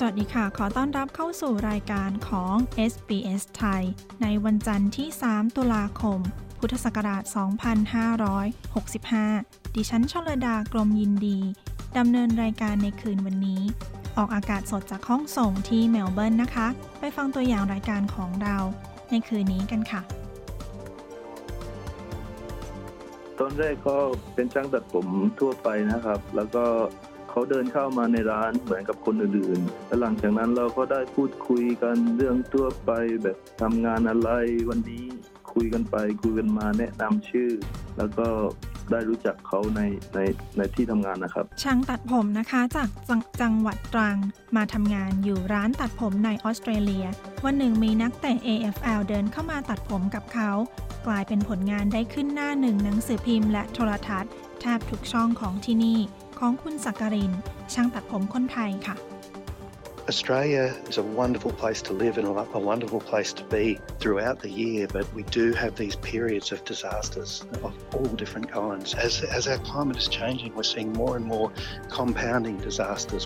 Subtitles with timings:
[0.00, 2.54] สวัสดีค่ะ ขอต้อนรับเข้าสู่รายการของ
[2.92, 3.82] SBS ไทย
[4.22, 6.20] ในวันจันทร์ที่ 3 ตุลาคม
[6.58, 7.22] พุทธศักราช
[8.88, 11.38] 2565 ดิฉันชลดากรมยินดี
[11.98, 13.62] ดำเนินรายการในคืนวันนี้
[14.16, 16.66] ออกอากาศสดจากห้องส่งที่เมลเบิร์นนะคะ
[16.98, 18.56] ไปฟังตัวอย่างรายการของเรา
[19.10, 20.02] ในคืนนี้กันค่ะ
[23.38, 23.96] ตอนแรกก็
[24.34, 25.06] เป็นช่างตัดผม
[25.38, 26.64] ทั่วไปนะครับ แล้วก็
[27.36, 32.90] เขาเดินเข้ามาในร้านเหมือนกับคนอื่นๆแล้วหลังจากนั้นเราก็ได้พูดคุยกันเรื่องทั่วไป
[33.22, 34.30] แบบทำงานอะไร
[34.68, 35.04] วันนี้
[35.52, 37.50] คุยกันไปคุยกันมาแนะนำชื่อ
[37.98, 38.28] แล้วก็
[38.90, 39.80] ได้รู้จักเขาใน
[40.14, 40.18] ใน
[40.56, 44.16] ในที่ทำงานนะครับ ช่างตัดผมนะคะจากจจังหวัดตรัง
[44.56, 47.06] มาทำงานอยู่ร้านตัดผมในออสเตรเลีย
[47.44, 50.50] วันหนึ่งมีนักเตะ AFL เดินเข้ามาตัดผมกับเขา
[51.06, 55.98] กลายเป็นผลงานได้ขึ้นหน้าหนึ่งหนังสือพิมพ์และโทรทัศน์แทบทุกช่องของที่นี่
[56.38, 57.32] ของคุณสักกริน
[57.72, 58.96] ช่างตัดผมคนไทยค่ะ
[60.12, 63.64] Australia is a wonderful place to live and a wonderful place to be
[63.98, 68.94] throughout the year, but we do have these periods of disasters of all different kinds.
[68.94, 71.48] As, as our climate is changing, we're seeing more and more
[71.98, 73.24] compounding disasters.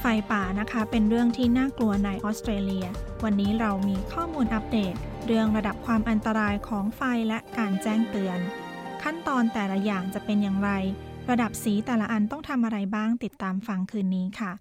[0.00, 2.86] ไฟป่านะคะเป็นเรื่องที่น่ากลัวในออสเตรเลีย
[3.24, 4.94] วันนี้เรามีข้อมูลอัปเดต
[5.26, 8.38] เรื่องระดับความอันตรายของไฟและการแจ้งเตือน
[9.02, 10.70] ขั้นตอนแต่ละอย่างจะเป็นอย่างไร
[11.30, 14.52] ระดับสีแต่ละอันต้องทำอะไรบ้างติดตามฟังคืนนี้ค่ะ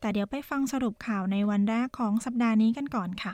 [0.00, 3.32] แต่เดี๋ยวไปฟังสรุปข่าวในวันแรกของสัปดาห์นี้กันก่อนค่ะ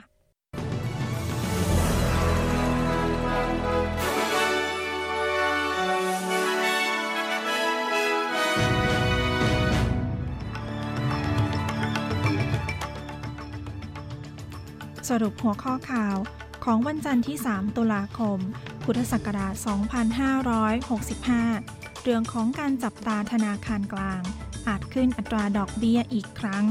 [15.09, 16.17] สรุปหัวข้อข่าว
[16.65, 18.39] ของวันจันทร์ที่ 3 ตุลาคม
[18.83, 24.21] พุทธศักราช 2565 เรื่องของการจับตาธนาคารกลาง
[24.67, 26.65] อาจขึ้นอัตราดอกเบี้ยอีกครั้ง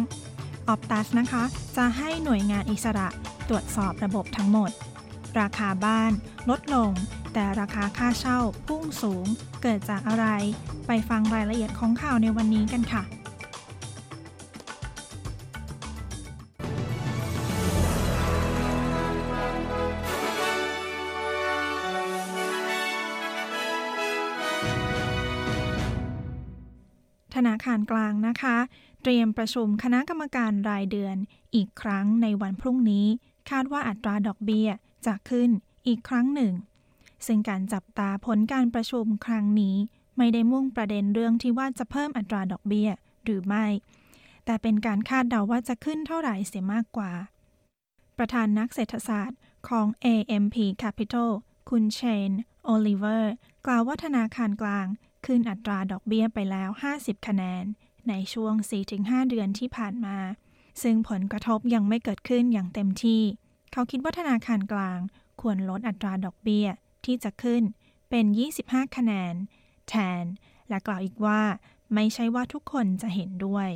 [0.69, 1.43] ออปตัสนะคะ
[1.77, 3.09] จะให้หน่วยงานอิสระ
[3.49, 4.71] ตรวจสอบระบบทั้งหมด
[5.41, 6.13] ราคาบ้าน
[6.51, 6.91] ลดลง
[7.33, 9.27] แต่ราคาค่าเช่าพุ่งสูง
[9.63, 10.27] เกิดจากอะไร
[10.87, 13.03] ไปฟังรายละเอียดของข่าวในวันนี้กันค่ะ
[27.47, 28.57] นาคารกลางนะคะ
[29.03, 31.17] เตรียมประชุมคณะกรรมการรายเดือน
[31.55, 33.07] อีกครั้งในวันพรุ่งนี้
[33.51, 34.69] คาดว่าอัตราดอกเบี้ย
[35.07, 35.51] จะขึ้น
[35.87, 36.53] อีกครั้งหนึ่ง
[37.27, 39.77] ซึ่งการจับตาผลการประชุมครั้งนี้
[40.19, 42.91] ไม่ได้มุ่งประเด็นเรื่องที่ว่าจะเพิ่มอัตราดอกเบี้ย
[43.25, 43.67] หรือไม่
[44.45, 47.13] แต่เป็นการคาดเดาว่าจะขึ้นเท่าไหร่เสียมากกว่า
[48.19, 49.39] ประธานนักเศรษฐศาสตร์
[49.69, 51.31] ของ AMP Capital
[51.71, 52.31] คุณเชน
[52.65, 53.35] โอลิเวอร์
[53.67, 54.87] กล่าวว่าธนาคารกลาง
[55.27, 57.65] ขึ้นอัตราดอกเบี้ยไปแล้ว 50 คะแนน
[58.09, 58.55] ในช่วง
[58.93, 60.19] 4-5 เดือนที่ผ่านมา
[60.83, 63.23] ซึ่งผลกระทบยังไม่เกิดขึ้นอย่างเต็มที่
[63.73, 65.01] เขาคิดว่าธนาคารกลาง
[65.41, 66.67] ควรลดอัตราดอกเบี้ย
[67.05, 67.63] ที่จะขึ้น
[68.11, 68.25] เป็น
[68.61, 69.35] 25 คะแนน
[69.89, 70.25] แทน
[70.69, 71.41] และกล่าวอีกว่า
[71.95, 73.71] ไม่ใช่ว่าทุกคนจะเห็นด้วย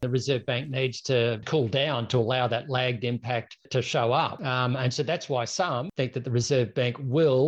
[0.00, 1.18] The Reserve Bank needs to
[1.50, 4.34] cool down to allow that lagged impact to show up.
[4.54, 7.44] Um, and so that's why some think that the Reserve Bank will,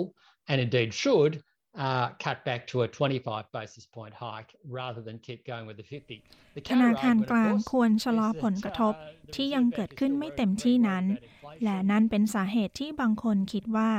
[0.48, 1.32] and indeed should,
[1.76, 5.82] uh, cut back to a 25 basis point hike rather than keep going with the
[5.82, 6.22] 50.
[6.54, 9.90] The ธนาคารกลาง counter-argument, of ควร course, ชะลอ is that, ผลกระทบ uh, the ที่ยัง Reserve เกิด
[9.90, 11.62] Bank is ขึ้น still ไม่ very เต็มที่ worried นั้น about inflation.
[11.64, 13.90] และนั่นเป็นสาเหตุที่บางคนคิดว่า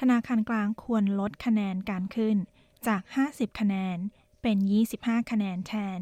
[0.00, 2.36] ธนาคารกลางควรลดคะแนนการขึ้น
[2.86, 3.98] จาก 50 คะแนน
[4.42, 4.56] เป็น
[4.94, 6.00] 25 คะแนนแทน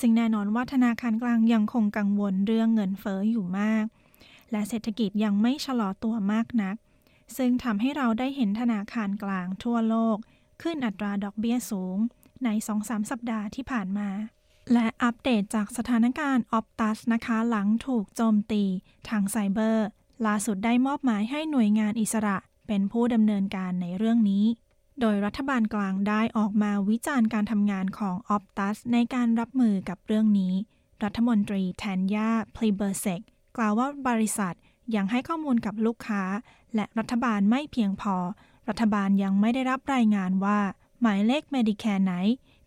[0.00, 3.84] ซึ่งแน่นอนว่าธนาคารกลางยังคงกังวลเรื่องเงินเฟอ้ออยู่มาก
[4.52, 6.76] และเศรษฐกิจยังไม่ชะลอตัวมากนัก
[7.36, 10.16] ซึ่งทำให้เราได้เห็นธนาคารกลางทั่วโลก
[10.62, 11.96] ขึ้นอัตราดอกเบี้ยสูง
[12.44, 12.48] ใน
[12.80, 14.08] 2-3 สัปดาห์ที่ผ่านมา
[14.72, 18.64] และอัปเดตจากสถานการณ์ออปตัสนะคะหลังถูกโจมตี
[19.08, 19.86] ทางไซเบอร์
[20.26, 22.36] ล่าสุดได้มอบหมายให้หน่วยงานอิสระ
[22.66, 24.44] เป็นผู้ดำเนินการในเรื่องนี้
[25.00, 30.54] โดยรัฐบาลกลางได้ออกมาวิจารณ์การทำงานของออปตัสในการรับมือกับเรื่องนี้
[31.04, 33.20] รัฐมนตรีทานยาพลิเบอร์เซก
[33.56, 34.54] กล่าวว่าบริษัท
[34.96, 36.22] ยังให้ข้อมูลกับลูกค้า
[36.74, 38.16] และรัฐบาลไม่เพียงพอ
[38.68, 40.60] รัฐบาลยังไม่ได้รับรายงานว่า
[41.00, 42.12] หมายเลข Medicare ไหน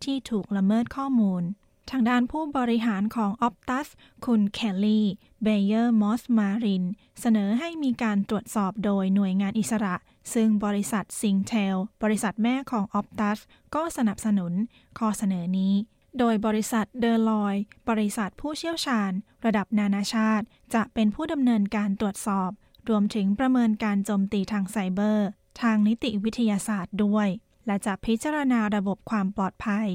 [0.03, 1.43] ที่ถูกละเมิดข้อมูล
[1.91, 3.87] ทางด้านผู้บริหารของ Optus
[4.25, 5.07] คุณเคลลี่
[5.43, 6.83] เบเยอร์มอสมาริน
[7.19, 9.95] เสนอให้มีการตรวจสอบโดยหน่วยงานอิสระ
[10.33, 13.39] ซึ่งบริษัทซิงเทลบริษัทแม่ของ Optus
[13.75, 14.53] ก็สนับสนุน
[14.99, 15.73] ข้อเสนอนี้
[16.19, 17.55] โดยบริษัทเดอลอย
[17.89, 19.11] บริษัทผู้เชี่ยวชาญ
[19.45, 22.51] ระดับนานาชาติ จะเป็นผู้ดำเนินการตรวจสอบ
[22.89, 25.27] รวมถึงประเมินการโจมตีทางไซเบอร์
[25.61, 27.27] ทางนิติวิทยาศาสตร์ด้วย
[27.65, 29.87] และจะพิจารณาระบบความปลอดภัย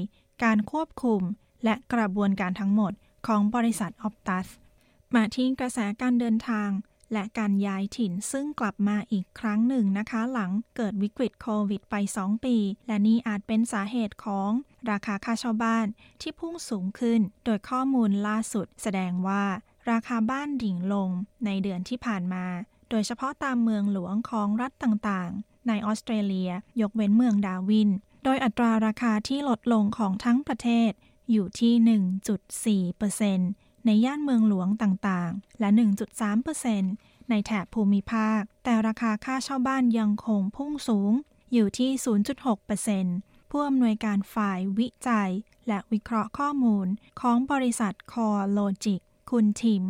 [0.43, 1.21] การควบคุม
[1.63, 2.93] และกระบวนการทั้งหมด
[3.27, 4.47] ของบริษัทออปตัส
[5.15, 6.69] มาที่กระแสการเดินทาง
[7.13, 12.57] และการย้ายถิ่นซึ่งกลับมาอีกครั้งหนึ่งนะคะ หลังเกิดวิกฤตโควิดไป 2 ปี
[12.87, 14.51] และนี่อาจเป็นสาเหตุของ
[14.89, 15.87] ราคาค่าเช่าบ้าน
[16.21, 19.43] ที่พุ่งสูงขึ้น โดยข้อมูลล่าสุดแสดงว่า
[19.91, 21.09] ราคาบ้านดิ่งลง
[21.45, 22.45] ในเดือนที่ผ่านมา
[22.89, 27.89] โดยเฉพาะตามเมืองหลวงของรัฐต่างๆ ในออสเตรเลีย ยกเว้นเมืองดาวิน
[28.23, 30.91] โดยอัตราราคาที่ลดลงของทั้งประเทศ
[31.31, 35.69] อยู่ที่ 1.4%ในย่านเมืองหลวงต่างๆ และ
[36.49, 41.11] 1.3%ในแถบภูมิภาค แต่ราคาค่าเช่าบ้านยังคงพุ่งสูง
[41.53, 41.91] อยู่ที่
[42.71, 45.31] 0.6%ผู้อำนวยการฝ่ายวิจัย
[45.67, 46.87] และวิเคราะห์ข้อมูล
[47.21, 49.83] ของบริษัทคอโลจิกคุณทิม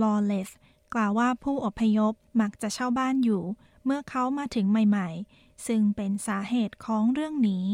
[0.00, 0.50] ลอเลส
[0.94, 3.42] กล่าวว่าผู้อพยพมักจะเช่าบ้านอยู่
[3.84, 7.66] เมื่อเขามาถึงใหม่ๆ ซึ่งเป็นสาเหตุของเรื่องนี้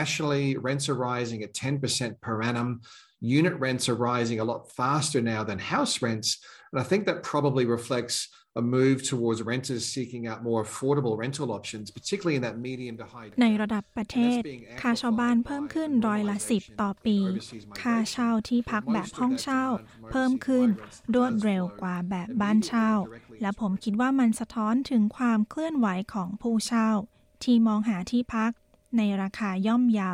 [0.00, 2.80] Nationally, rents are rising at 10% per annum.
[3.20, 6.38] Unit rents are rising a lot faster now than house rents.
[6.70, 8.28] And I think that probably reflects
[8.60, 13.06] a move towards renters seeking out more affordable rental options, particularly in that medium to
[13.12, 13.28] high.
[13.42, 14.40] ในระดับประเทศ
[14.80, 17.18] ค่าเช่าบ้านเพิ่มขึ้นร้อยละสิบต่อปี
[17.80, 19.64] ค่าเช่าที่พักแบบห้องเช่า
[20.10, 20.68] เพิ่มขึ้น
[21.14, 22.90] รวดเร็วกว่าแบบบ้านเช่า
[23.42, 26.90] และผมคิดว่ามันสะท้อนถึงความเคลื่อนไหวของผู้เช่า
[27.44, 28.52] ที่มองหาที่พัก
[28.96, 30.12] ในราคาย่อมเยา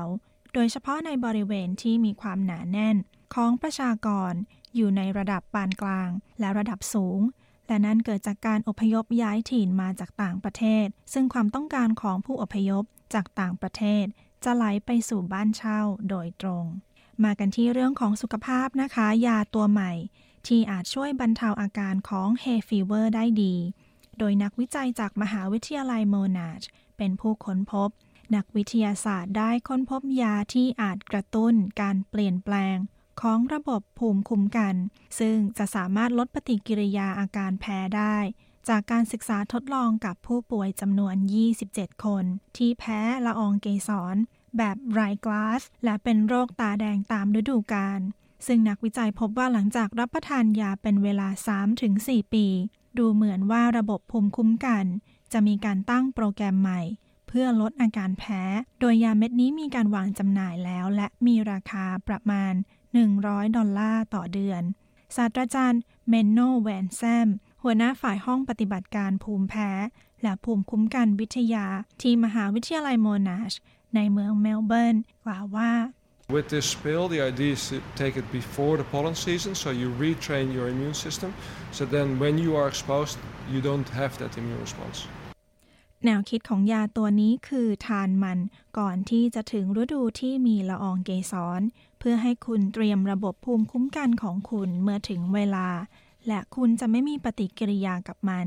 [0.55, 2.97] โดยเฉพาะในบริเวณที่มีความหนาแน่น
[3.35, 4.33] ของประชากร
[4.77, 6.11] อยู่ในระดับปานกลาง
[6.41, 7.21] และระดับสูง
[7.67, 12.85] และนั่นเกิดจากการอพยพย้ายถิ่นมาจากต่างประเทศ ซึ่งความต้องการของผู้อพยพ
[13.15, 14.05] จากต่างประเทศ
[14.45, 15.81] จะไหลไปสู่บ้านเช่า
[16.11, 16.65] โดยตรง
[17.25, 19.93] มากันที่เรื่องของสุขภาพนะคะ ยาตัวใหม่
[20.47, 23.55] ที่อาจช่วยบรรเทาอาการของ hay fever ได้ดี
[24.19, 26.63] โดยนักวิจัยจากมหาวิทยาลัยโมนาช
[26.97, 27.91] เป็นผู้ค้นพบ
[28.35, 32.77] นักวิทยาศาสตร์ได้ค้นพบยาที่อาจกระตุ้นการเปลี่ยนแปลง
[33.21, 34.75] ของระบบภูมิคุ้มกัน
[35.19, 38.17] ซึ่งจะสามารถลดปฏิกิริยาอาการแพ้ได้
[38.69, 41.17] จากการศึกษาทดลองกับผู้ป่วยจำนวน
[41.59, 42.25] 27 คน
[42.57, 44.17] ที่แพ้ละอองเกสร
[44.57, 48.01] แบบไรกลาส และเป็นโรคตาแดงตามฤดูกาล
[48.47, 51.29] ซึ่งนักวิจัยพบว่าหลังจากรับประทานยาเป็นเวลา
[51.81, 52.47] 3-4 ปี
[52.99, 54.85] ดูเหมือนว่าระบบภูมิคุ้มกัน
[55.33, 56.83] จะมีการตั้งโปรแกรมใหม่
[57.29, 58.43] เพื่อลดอาการแพ้
[58.81, 62.53] โดยยาเม็ดนี้มีการวางจำหน่ายแล้ว และมีราคาประมาณ
[63.05, 64.63] 100 ดอลลาร์ต่อเดือน
[65.17, 67.29] ศาสตราจารย์เมนโนแวนแซม
[67.63, 69.71] หัวหน้าฝ่ายห้องปฏิบัติการภูมิแพ้
[70.23, 71.67] และภูมิคุ้มกันวิทยา
[72.03, 73.53] ที่มหาวิทยาลัยโมนาช
[73.95, 75.73] ในเมืองเมลเบิร์นกล่าวว่า
[76.37, 79.89] With this pill, the idea is to take it before the pollen season, so you
[80.07, 81.31] retrain your immune system.
[81.77, 83.17] So then, when you are exposed,
[83.53, 84.99] you don't have that immune response.
[86.05, 88.39] แนวคิดของยาตัวนี้คือทานมัน
[88.79, 91.61] ก่อนที่จะถึงฤดูที่มีละอองเกสร
[91.99, 95.69] เพื่อให้คุณเตรียมระบบภูมิคุ้มกันของคุณเมื่อถึงเวลา
[96.27, 98.47] และคุณจะไม่มีปฏิกิริยากับมัน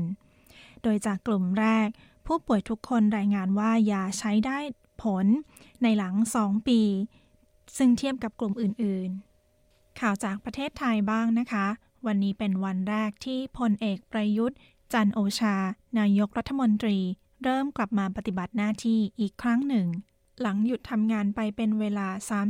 [0.82, 1.88] โดยจากกลุ่มแรก
[2.26, 4.58] ผู้ป่วยทุกคนรายงานว่ายาใช้ได้
[5.02, 5.26] ผล
[5.82, 6.80] ในหลัง 2 ปี
[7.76, 11.66] ซึ่งเทียบกับกลุ่มอื่นๆ ข่าวจากประเทศไทยบ้างนะคะ
[12.06, 14.58] วันนี้เป็นวันแรกที่พลเอกประยุทธ์
[14.92, 15.56] จันโอชา
[15.98, 16.98] นายกรัฐมนตรี
[17.44, 19.86] เริ่มกลับมาปฏิบัติหน้าที่อีกครั้งหนึ่ง
[20.40, 22.08] หลังหยุดทำงานไปเป็นเวลา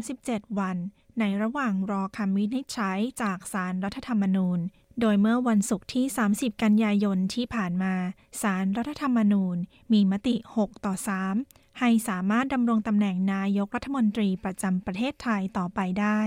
[0.09, 0.77] 37 วัน
[1.19, 4.59] ในระหว่างรอคำวินิจฉัยจากสารรัฐธรรมนูญ
[5.01, 7.95] โดยเมื่อวันศุกร์ที่ 30 กันยายนที่ผ่านมา
[8.43, 9.57] สารรัฐธรรมนูญ
[9.93, 10.95] มีมติ 6 ต่อ
[11.37, 16.21] 3 ให้สามารถดำรงตำแหน่งนายกรัฐมนตรีประจำประเทศไทยต่อไปได้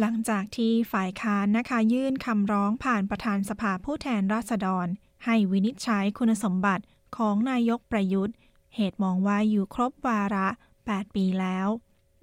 [0.00, 4.86] หลังจากที่ฝ่ายค้านนะคะยื่นคำร้องผ่านประธานสภาผู้แทนราษฎร
[5.24, 6.84] ให้วินิจฉัยคุณสมบัติ
[7.16, 8.36] ของนายกประยุทธ์
[8.76, 10.48] เหตุมองว่าอยู่ครบวาระ
[10.96, 11.68] 8 ปีแล้ว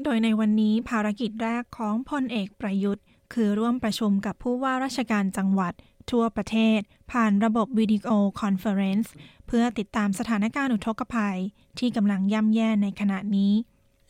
[0.03, 5.73] โดยในวันนี้ภารกิจแรกของพลเอกประยุทธ์ คือร่วมประชุมกับผู้ว่าราชการจังหวัด
[6.11, 6.79] ทั่วประเทศ
[7.11, 8.09] ผ่านระบบวิดีโอ
[8.41, 9.13] คอนเฟอเรนซ์
[9.47, 11.39] เพื่อติดตามสถานการณ์อุทกภัย
[11.79, 13.53] ที่กำลังย่ำแย่ในขณะนี้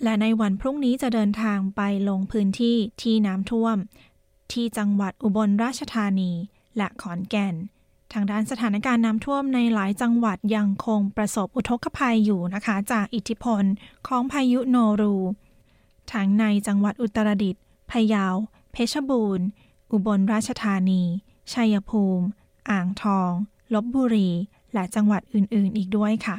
[0.03, 3.77] และในวันพรุ่งนี้จะเดินทางไปลงพื้นที่ที่น้ำท่วม
[4.51, 6.31] ที่จังหวัดอุบลราชธานี
[6.77, 7.55] และขอนแก่น
[8.13, 13.63] ทางด้านสถานการณ์น้ำท่วมในหลายจังหวัดยังคงประสบอุทกภัยอยู่นะคะ จากอิทธิพล
[14.07, 15.15] ของพายุโนรู
[16.13, 18.25] ทั้งในจังหวัดอุตรดิตถ์พะเยา
[18.71, 19.45] เพชรบูรณ์
[19.91, 21.03] อุบลราชธานี
[21.53, 22.25] ชัยภูมิ
[22.69, 23.31] อ่างทอง
[23.73, 24.29] ลบบุรี
[24.73, 26.37] และจังหวัดอื่น ๆ อีกด้วยค่ะ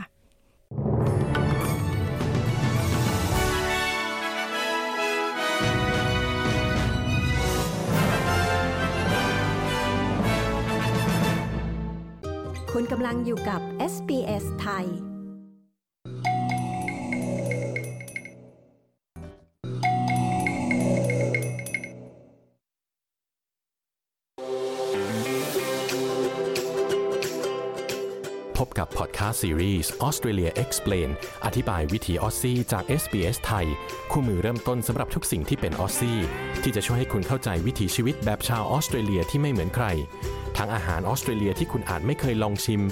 [12.81, 13.61] คุณกำลังอยู่กับ
[13.93, 14.89] SBS ไทย พ
[28.67, 31.09] บกับพอดแคสต์ซีรีส์ Australia Explained
[31.45, 33.67] อธิบายวิถีออสซี่จาก SBS ไทย
[34.11, 36.19] คู่มือเริ่มต้นสำหรับทุกสิ่งที่เป็นออสซี่
[36.63, 39.87] ที่จะช่วยให้คุณเข้าใจวิถีชีวิตแบบชาวออสเตรเลียที่ไม่เหมือนใคร
[40.59, 42.83] ทั้งอาหารออสเตรเลียที่คุณอาจไม่เคยลองชิม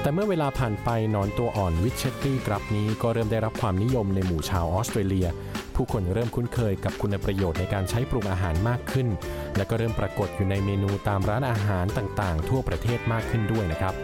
[0.00, 5.26] แต่เมื่อเวลาผ่านไปหนอนตัวอ่อน witchetty grub นี้ก็เริ่มได้รับความนิยมในหมู่ชาวออสเตรเลีย
[5.74, 9.08] ผู้คนเริ่มคุ้นเคยกับคุณประโยชน์ในการใช้ปรุงอาหารมากขึ้น
[9.56, 13.94] และก็เริ่มปรากฏอยู่ในเมนูตามร้านอาหารต่างๆ ทั่วประเทศมากขึ้นด้วยนะครับ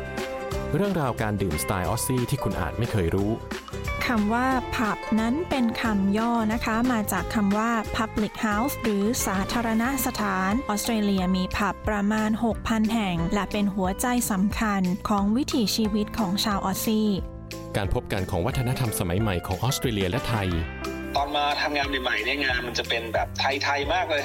[0.75, 3.31] เรื่องราวการดื่มสไตล์ออสซี่ที่คุณอาจไม่เคยรู้
[4.07, 12.31] คำว่าผับนั้นเป็นคำย่อนะคะ มาจากคำว่า public house หรือสาธารณสถาน ออสเตรเลียมีผับประมาณ
[12.61, 17.09] 6,000 แห่ง และเป็นหัวใจสำคัญของวิถีชีวิตของชาวออสซี่
[17.77, 20.49] การพบกันของวัฒนธรรมสมัยใหม่ของออสเตรเลียและไทย
[21.17, 24.25] ตอนมาทำงานใหม่ๆเนี่ยงานมันจะเป็นแบบไทยๆมากเลย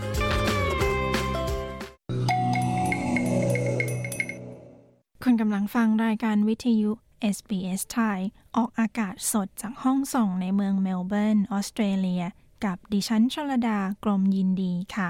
[5.25, 6.91] คุณกำลังฟังรายการวิทยุ
[7.35, 8.19] SBS ไทย
[8.55, 12.23] ออกอากาศสดจากห้องส่งในเมืองเมลเบิร์น ออสเตรเลีย
[12.65, 15.09] กับดิฉันชลดากรมยินดีค่ะ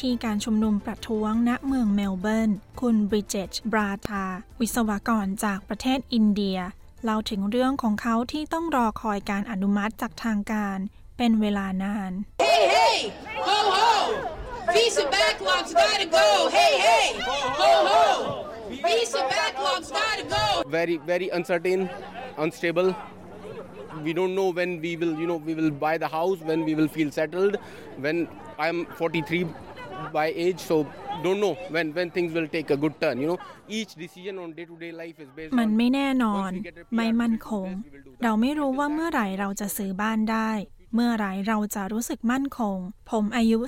[0.00, 2.50] ที่การชุมนุมประท้วงณเมืองเมลเบิร์น
[2.80, 4.24] คุณบริเจตบราธา
[4.60, 6.58] วิศวกรจากประเทศอินเดีย
[7.04, 10.78] เล่าถึงเรื่องของเขาที่ต้องรอคอยการอนุมัติจากทางการ
[11.18, 12.12] เป็นเวลานาน
[12.44, 12.98] Hey, hey!
[13.48, 13.90] Ho, ho!
[14.74, 16.26] Visa backlogs gotta go!
[16.58, 17.06] Hey, hey!
[17.60, 18.04] Ho, ho!
[18.84, 20.44] Visa backlogs gotta go!
[20.78, 21.80] very very uncertain
[22.44, 22.88] unstable
[24.06, 26.74] we don't know when we will you know we will buy the house when we
[26.78, 27.54] will feel settled
[28.04, 28.16] when
[28.64, 29.46] i'm 43
[30.16, 30.76] by age so
[31.24, 33.38] don't know when when things will take a good turn you know
[33.78, 36.50] each decision on day to day life is based มัน on ไม่แน่นอน
[36.96, 37.68] ไม่มั่นคง
[38.22, 40.50] เราไม่รู้ว่าเมื่อไหร่เราจะซื้อบ้านได้
[40.94, 42.78] เมื่อไรเราจะรู้สึกมั่นคง
[43.10, 43.58] ผมอายุ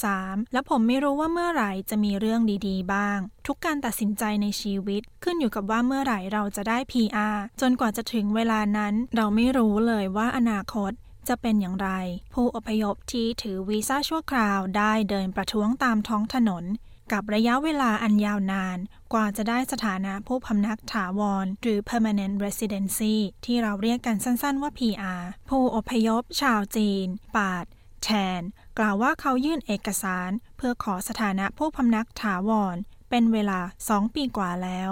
[0.00, 10.92] 43 และผมไม่รู้ว่าเมื่อไหร่จะมีเรื่องดีๆ บ้าง ทุกการตัดสินใจในชีวิต ขึ้นอยู่กับว่าเมื่อไหร่เราจะได้ PR จนกว่าจะถึงเวลานั้น เราไม่รู้เลยว่าอนาคต
[11.28, 11.90] จะเป็นอย่างไร
[12.34, 16.64] ผู้อพยพที่ถือวีซ่าชั่วคราวได้เดินประท้วงตามท้องถนน
[17.12, 18.78] กับระยะเวลาอันยาวนาน
[19.12, 27.06] กว่าจะได้สถานะผู้พำนักถาวร หรือ permanent residency ที่เราเรียกกันสั้นๆว่า PR ผู้อพยพ ชาวจีน
[27.36, 27.64] ปาด
[28.02, 28.42] แทน
[28.78, 32.76] กล่าวว่าเขายื่นเอกสาร เพื่อขอสถานะผู้พำนักถาวร
[33.10, 34.90] เป็นเวลา 2 ปีกว่าแล้ว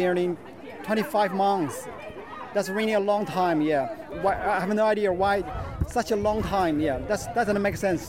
[0.00, 0.26] Nearly
[0.84, 1.76] 25 months.
[2.54, 3.84] That's really a long time, yeah.
[4.22, 5.34] Why, I have no idea why
[5.96, 6.98] such a long time, yeah.
[7.08, 8.02] That's, that doesn't make sense.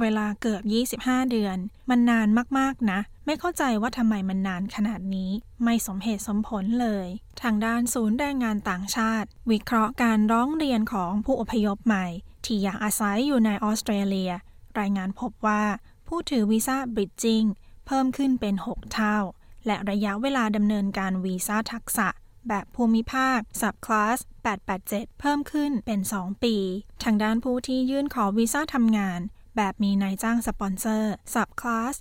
[0.00, 0.62] เวลาเกือบ
[1.04, 1.56] 25 เดือน
[1.90, 5.30] มันนานมากๆนะ ไม่เข้าใจว่าทำไมมันนานขนาดนี้
[5.64, 7.06] ไม่สมเหตุสมผลเลย
[7.42, 12.06] ทางด้านศูนย์แรงงานต่างชาติ วิเคราะห์การร้องเรียนของผู้อพยพใหม่
[12.44, 14.32] ที่อยากอาศัยอยู่ในออสเตรเลีย
[14.80, 15.62] รายงานพบว่า
[16.08, 17.44] ผู้ถือวีซ่าบริดจิง
[17.86, 19.18] เพิ่มขึ้นเป็น 6 เท่า
[19.66, 22.08] และระยะเวลาดำเนินการวีซ่าทักษะ
[22.48, 24.18] แบบภูมิภาค Subclass
[24.74, 26.56] 887 เพิ่มขึ้นเป็น 2 ปี
[27.04, 29.20] ทางด้านผู้ที่ยื่นขอวีซ่าทำงาน
[29.56, 31.94] แบบมีนายจ้างสปอนเซอร์ Subclass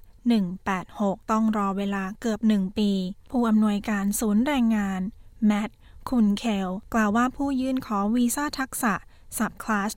[0.63, 2.91] 186 ต้องรอเวลาเกือบ 1 ปี
[3.31, 5.01] ผู้อำนวยการศูนย์แรงงาน
[5.45, 5.69] แมท
[6.09, 8.93] คุณเคล กล่าวว่าผู้ยื่นขอวีซ่าทักษะ
[9.37, 9.91] Subclass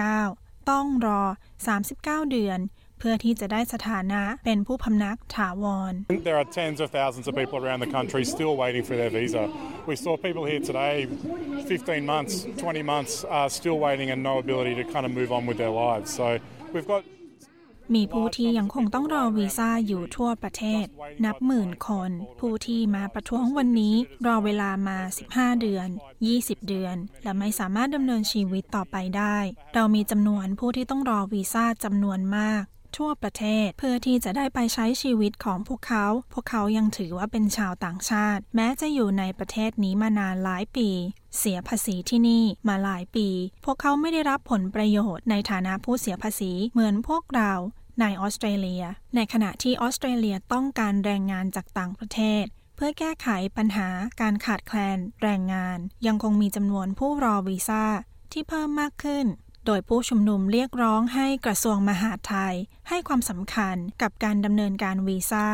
[0.00, 1.22] 189 ต้องรอ
[1.76, 2.60] 39 เดือน
[2.98, 5.92] เพื่อที่จะได้สถานะเป็นผู้พำนักถาวร
[6.28, 9.44] There are tens of thousands of people around the country still waiting for their visa.
[9.90, 10.94] We saw people here today,
[11.66, 15.42] 15 months, 20 months, are still waiting and no ability to kind of move on
[15.48, 16.08] with their lives.
[16.20, 16.26] So
[17.94, 20.86] มีผู้ที่ยังคงต้องรอวีซ่าอยู่ทั่วประเทศ
[21.24, 22.10] นับหมื่นคน
[22.40, 23.94] ผู้ที่มาประท้วงวันนี้
[24.26, 24.98] รอเวลามา
[25.30, 25.88] 15 เดือน
[26.28, 29.36] 20 เดือน และไม่สามารถดำเนินชีวิตต่อไปได้
[29.74, 32.64] เรามีจำนวนผู้ที่ต้องรอวีซ่าจำนวนมาก
[32.98, 40.88] ทั่วประเทศ เพื่อที่จะได้ไปใช้ชีวิตของพวกเขา พวกเขายังถือว่าเป็นชาวต่างชาติ แม้จะอยู่ในประเทศนี้มานานหลายปี
[41.38, 43.28] เสียภาษีที่นี่มาหลายปี
[43.64, 47.52] พวกเขาไม่ได้รับผลประโยชน์ในฐานะผู้เสียภาษีเหมือนพวกเรา
[48.00, 52.44] ในออสเตรเลีย ในขณะที่ออสเตรเลียต้องการแรงงานจากต่างประเทศ
[52.76, 53.88] เพื่อแก้ไขปัญหา
[54.20, 57.84] การขาดแคลนแรงงาน ยังคงมีจำนวนผู้รอวีซ่า
[58.32, 59.26] ที่เพิ่มมากขึ้น
[59.66, 62.54] โดยผู้ชุมนุมเรียกร้องให้กระทรวงมหาดไทย
[62.88, 65.46] ให้ความสำคัญกับการดำเนินการวีซ่า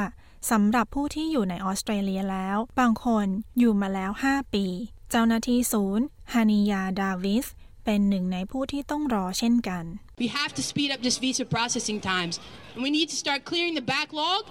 [0.51, 3.27] สำหรับผู้ที่อยู่ในออสเตรเลียแล้ว บางคน
[3.59, 4.67] อยู่มาแล้ว 5 ปี
[5.11, 7.47] เจ้าหน้าที่ศูนย์ฮานิยาดาวิส
[7.85, 9.85] เป็นหนึ่งในผู้ที่ต้องรอเช่นกัน
[10.23, 12.35] We have to speed up this visa processing times,
[12.75, 14.43] and we need to start clearing the backlog.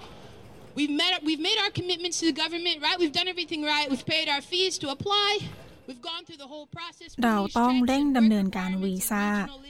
[0.77, 2.97] We've met, we've made our commitments to the government, right?
[3.01, 3.87] We've done everything right.
[3.91, 5.29] We've paid our fees to apply.
[5.87, 7.09] We've gone through the whole process.
[7.23, 9.25] เราต้องเร่งดำเนินการวีซ่า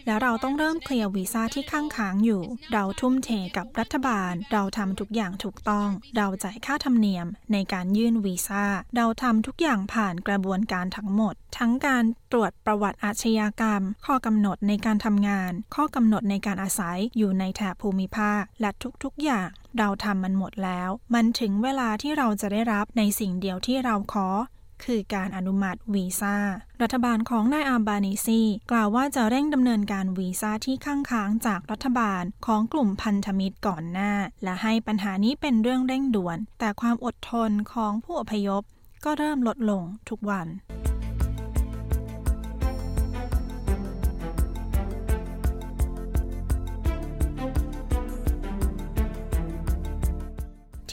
[0.06, 18.70] และเราต้องเริ่มเคลียร์วีซ่าที่ค้างค้างอยู่ เราทุ่มเทกับรัฐบาล เราทำทุกอย่างถูกต้อง เราจ่ายค่าธรรมเนียมในการยื่นวีซ่า เราทำทุกอย่างผ่านกระบวนการทั้งหมด ทั้งการตรวจประวัติอาชญากรรม ข้อกำหนดในการทำงาน ข้อกำหนดในการอาศัยอยู่ในแถบภูมิภาค และ
[19.04, 24.28] ทุกๆอย่างเราทำมันหมดแล้ว มันถึงเวลาที่เราจะได้รับในสิ่งเดียวที่เราขอ
[24.84, 26.38] คือการอนุมัติวีซ่า
[26.82, 34.12] รัฐบาลของนายอาบานิซีกล่าวว่าจะเร่งดำเนินการวีซ่าที่ค้างค้างจากรัฐบาลของกลุ่มพันธมิตรก่อนหน้า
[34.44, 38.64] และให้ปัญหานี้เป็นเรื่องเร่งด่วน แต่ความอดทนของผู้อพยพ
[39.06, 40.48] ก็เริ่มลดลงทุกวัน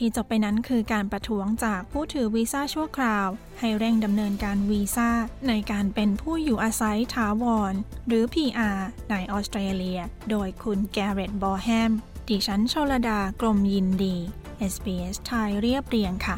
[0.04, 3.28] ที่จบไปนั้นคือการประท้วงจากผู้ถือวีซ่าชั่วคราว
[3.60, 5.10] ให้เร่งดำเนินการวีซ่า
[5.48, 7.72] ในการเป็นผู้อยู่อาศัยถาวร
[8.08, 8.78] หรือ PR
[9.10, 11.92] ในออสเตรเลีย โดยคุณแกเรตบอแฮม
[12.28, 14.16] ดิฉันชลดากรมยินดี
[14.72, 16.36] SBS ไทยเรียบเรียงค่ะ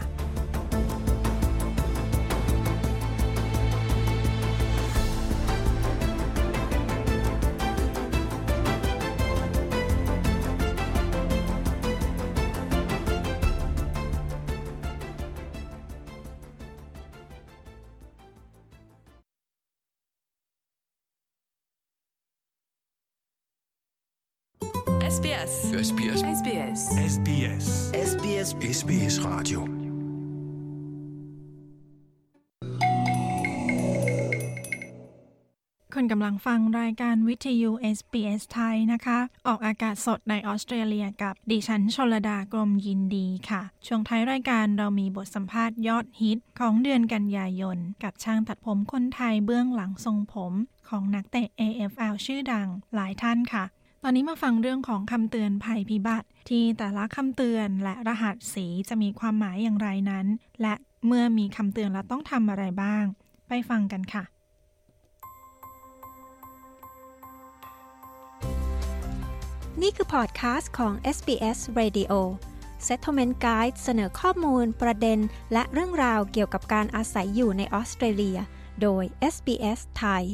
[25.45, 27.65] SBS SBS SBS SBS
[28.11, 29.61] SBS SBS Radio
[35.95, 50.53] คุณกำลังฟังรายการวิทยุ SBS ไทยนะคะ ออกอากาศสดในออสเตรเลียกับดิฉันชลดากรมยินดีค่ะ ช่วงท้ายรายการเรามีบทสัมภาษณ์ยอดฮิตของเดือนกันยายน กับช่างตัดผมคนไทยเบื้องหลังทรงผม
[50.89, 53.65] ของนักเตะ AFL ชื่อดังหลายท่านค่ะ
[54.07, 60.27] ตอนนี้มาฟังเรื่องของคำเตือนภัยพิบัติ ที่แต่ละคำเตือนและรหัสสีจะมีความหมายอย่างไรนั้น
[60.63, 60.75] และ
[61.07, 63.05] เมื่อมีคำเตือนแล้วต้องทำอะไรบ้าง
[63.49, 64.25] ไปฟังกันค่ะ
[69.83, 72.13] นี่คือพอดคาสต์ของ SBS Radio
[72.87, 75.19] Settlement Guide เสนอข้อมูลประเด็น
[75.53, 78.39] และเรื่องราวเกี่ยวกับการอาศัยอยู่ในออสเตรเลีย
[78.83, 80.25] โดย SBS ไทย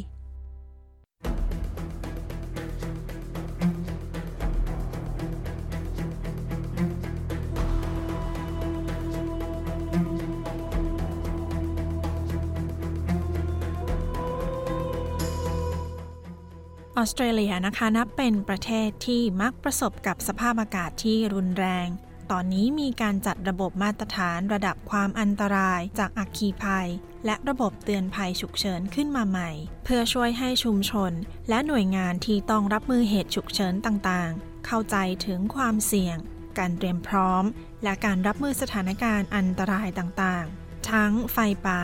[17.01, 21.89] ออสเตรเลียนะคะนับเป็นประเทศที่มักประสบกับสภาพอากาศที่รุนแรง
[22.31, 26.89] ตอนนี้มีการจัดระบบมาตรฐานระดับความอันตรายจากอัคคีภัย
[27.27, 29.51] และระบบเตือนภัยฉุกเฉินขึ้นมาใหม่
[29.85, 31.13] เพื่อช่วยให้ชุมชน
[31.49, 36.17] และหน่วยงานที่ต้องรับมือเหตุฉุกเฉินต่างๆ เข้าใจถึงความเสี่ยง
[36.59, 37.45] การเตรียมพร้อม
[37.85, 41.83] และการรับมือสถานการณ์อันตรายต่างๆ ทั้งไฟป่า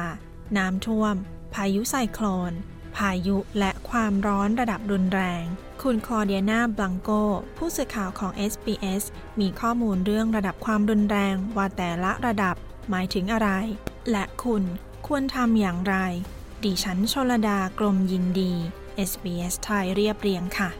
[0.56, 1.14] น้ำท่วม
[1.54, 2.52] พายุไซโคลน
[2.96, 5.44] พายุและความร้อนระดับรุนแรง
[5.82, 7.10] คุณคลอเดียนาบลังโก
[7.56, 9.04] ผู้สื่อข่าวของ SBS
[9.40, 12.56] มีข้อมูลเรื่องระดับความรุนแรงว่าแต่ละระดับ
[12.90, 13.48] หมายถึงอะไร
[14.10, 14.62] และคุณ
[15.06, 15.96] ควรทำอย่างไร
[16.64, 18.52] ดิฉันชลดากรมยินดี
[19.10, 20.70] SBS ไทยเรียบเรียงค่ะ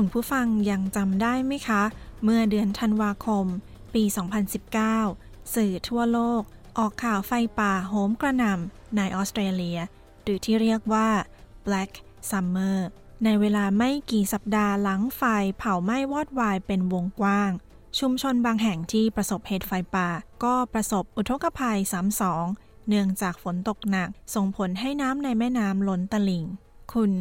[0.00, 1.82] คุณผู้ฟังยังจำได้ไหมคะ
[2.22, 3.46] เมื่อเดือนธันวาคม
[3.94, 4.02] ปี
[4.78, 6.42] 2019 สื่อทั่วโลก
[6.78, 9.78] ออกข่าวไฟป่าโหมกระหน่ำในออสเตรเลีย
[10.22, 11.08] หรือที่เรียกว่า
[11.66, 11.90] Black
[12.30, 12.78] Summer
[13.24, 15.22] ในเวลาไม่กี่สัปดาห์หลังไฟ
[15.58, 17.50] เผาไหม้วอดวายเป็นวงกว้าง
[17.98, 20.08] ชุมชนบางแห่งที่ประสบเหตุไฟป่า
[20.44, 22.44] ก็ประสบอุทกภัยซ้ำสอง
[22.88, 26.44] เนื่องจากฝนตกหนัก ส่งผลให้น้ำในแม่น้ำล้นตลิ่ง
[26.92, 27.12] คุณ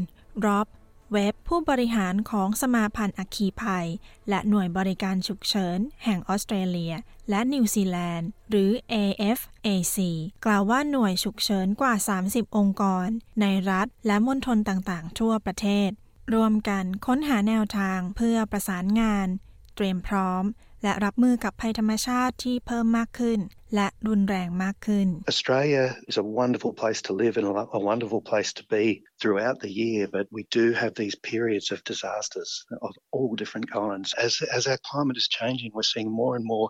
[0.46, 0.68] ร็อบ
[1.14, 3.88] เว็บผู้บริหารของสมาพันธ์อัคคีภัย
[4.30, 6.94] และหน่วยบริการฉุกเฉิน แห่งออสเตรเลีย
[7.30, 9.98] และนิวซีแลนด์ หรือ AFAC
[10.46, 11.94] กล่าวว่าหน่วยฉุกเฉินกว่า
[12.26, 13.08] 30 องค์กร
[13.42, 15.90] ในรัฐและมณฑลต่างๆ ทั่วประเทศ
[16.34, 19.28] รวมกันค้นหาแนวทางเพื่อประสานงาน
[19.76, 20.44] เตรียมพร้อม
[20.86, 23.40] และรับมือกับภัยธรรมชาติที่เพิ่มมากขึ้น
[23.76, 27.48] และรุนแรงมากขึ้น Australia is a wonderful place to live and
[27.80, 28.86] a wonderful place to be
[29.22, 32.52] throughout the year but we do have these periods of disasters
[32.88, 36.68] of all different kinds as as our climate is changing we're seeing more and more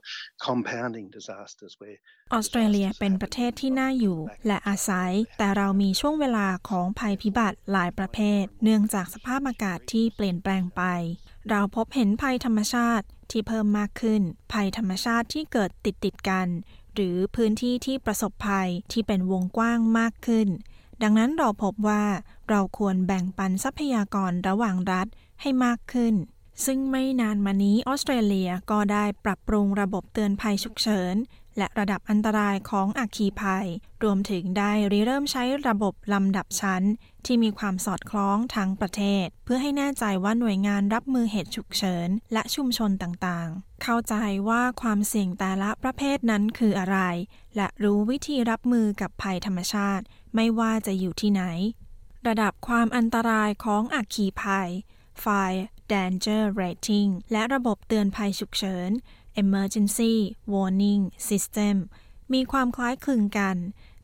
[0.47, 1.99] compounding disasters where
[2.33, 10.83] ออสเตรเลียเป็นประเทศที่น่าอยู่ และอาศัย แต่เรามีช่วงเวลาของภัยพิบัติหลายประเภท เนื่องจากสภาพอากาศที่เปลี่ยนแปลงไป
[11.51, 16.47] เราพบเห็นภัยธรรมชาติ ที่เพิ่มมากขึ้น ภัยธรรมชาติที่เกิดติดติดกัน
[16.93, 20.47] หรือพื้นที่ที่ประสบภัยที่เป็นวงกว้างมากขึ้น
[21.03, 22.03] ดังนั้นเราพบว่า
[22.49, 25.07] เราควรแบ่งปันทรัพยากรระหว่างรัฐ
[25.41, 26.15] ให้มากขึ้น
[26.65, 31.15] ซึ่งไม่นานมานี้ออสเตรเลียก็ได้ปรับปรุงระบบเตือนภัยฉุกเฉิน
[31.57, 33.67] และระดับอันตรายของอัคคีภัย
[34.03, 36.83] รวมถึงได้ริเริ่มใช้ระบบลำดับชั้น
[37.25, 44.15] ที่มีความสอดคล้องทั้งประเทศ เพื่อให้แน่ใจว่าหน่วยงานรับมือเหตุฉุกเฉิน และชุมชนต่างๆ เข้าใจ
[44.49, 46.99] ว่าความเสี่ยงแต่ละประเภทนั้นคืออะไร
[47.55, 50.03] และรู้วิธีรับมือกับภัยธรรมชาติ
[50.35, 51.43] ไม่ว่าจะอยู่ที่ไหน
[52.27, 54.69] ระดับความอันตรายของอัคคีภัย
[55.23, 58.91] Fire Danger Rating และระบบเตือนภัยฉุกเฉิน
[59.43, 60.13] Emergency
[60.53, 61.75] Warning System
[62.33, 63.57] มีความคล้ายคลึงกัน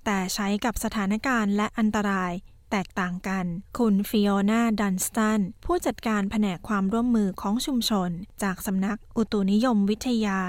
[0.06, 2.34] แต่ใช้กับสถานการณ์และอันตราย
[2.72, 3.46] แตกต่างกัน
[3.78, 8.10] คุณฟิโอนาดันสตัน ผู้จัดการแผนกความร่วมมือของชุมชน
[8.44, 10.39] จากสำนักอุตุนิยมวิทยา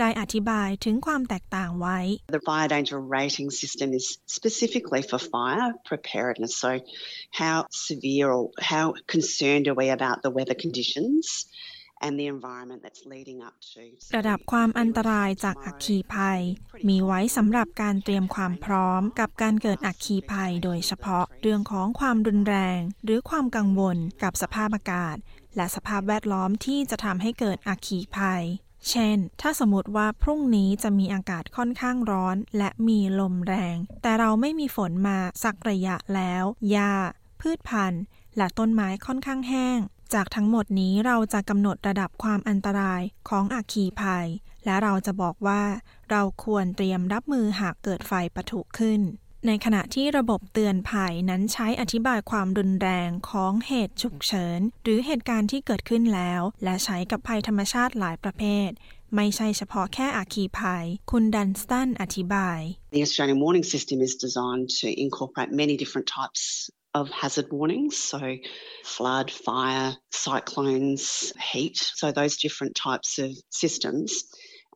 [0.00, 1.98] ได้อธิบายถึงความแตกต่างไว้
[2.36, 4.06] The fire danger rating system is
[4.38, 6.52] specifically for fire preparedness.
[6.64, 6.70] So,
[7.42, 7.56] how
[7.88, 11.24] severe or how concerned are we about the weather conditions?
[14.16, 16.40] ระดับความอันตรายจากอัคคีภัย
[16.88, 25.16] มีไว้สำหรับการเตรียมความพร้อมกับการเกิดอัคคีภัย โดยเฉพาะเรื่องของความรุนแรง หรือความกังวลกับสภาพอากาศ
[25.56, 28.44] และสภาพแวดล้อมที่จะทำให้เกิดอัคคีภัย
[28.90, 36.92] เช่น ถ้าสมมติว่าพรุ่งนี้จะมีอากาศค่อนข้างร้อน และมีลมแรง แต่เราไม่มีฝนมาสักระยะแล้ว หญ้า
[37.40, 38.02] พืชพันธุ์
[38.36, 39.78] และต้นไม้ค่อนข้างแห้ง
[40.14, 44.26] จากทั้งหมดนี้เราจะกำหนดระดับความอันตรายของอัคคีภัย
[44.64, 45.62] และเราจะบอกว่า
[46.10, 49.00] เราควรเตรียมรับมือหากเกิดไฟปะทุขึ้น
[49.46, 58.70] ในขณะที่ระบบเตือนภัยนั้นใช้อธิบายความรุนแรงของเหตุฉุกเฉิน หรือเหตุการณ์ที่เกิดขึ้นแล้ว และใช้กับภัยธรรมชาติหลายประเภท
[59.16, 62.60] ไม่ใช่เฉพาะแค่อาคีภัย คุณดันสตันอธิบาย
[62.96, 66.42] The Australian warning system is designed to incorporate many different types
[66.94, 68.20] of hazard warnings, so
[68.84, 74.24] flood, fire, cyclones, heat, so those different types of systems.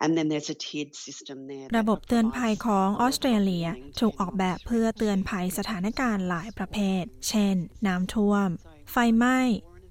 [0.00, 1.66] And then there's a tiered system there.
[1.78, 3.66] ระบบเตือนภัยของออสเตรเลีย
[4.00, 8.48] ถูกออกแบบเพื่อเตือนภัยสถานการณ์หลายประเภท เช่น น้ำท่วม
[8.90, 9.38] ไฟไหม้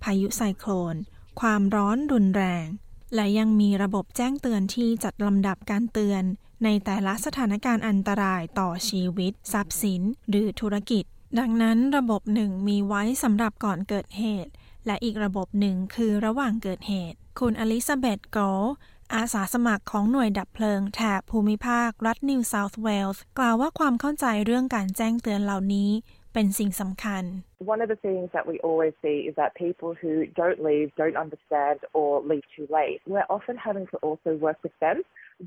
[0.04, 0.96] พายุไซโคลน
[1.42, 2.68] ความร้อนรุนแรง
[3.16, 6.24] และยังมีระบบแจ้งเตือนที่จัดลำดับการเตือน
[6.64, 11.04] ในแต่ละสถานการณ์อันตรายต่อชีวิต ทรัพย์สิน หรือธุรกิจ
[11.40, 14.52] ดังนั้นระบบหนึ่งมีไว้สำหรับก่อนเกิดเหตุ
[14.86, 18.38] และอีกระบบหนึ่งคือระหว่างเกิดเหตุ คุณอลิซาเบธโก
[19.14, 25.90] อาสาสมัครของหน่วยดับเพลิงแถบภูมิภาครัฐนิวเซาท์เวลส์กล่าวว่าความเข้าใจเรื่องการแจ้งเตือนเหล่านี้
[26.37, 27.25] เป็นสิ่งสำคัญ
[27.75, 31.19] One of the things that we always see is that people who don't leave, don't
[31.25, 34.97] understand, or leave too late, we're often having to also work with them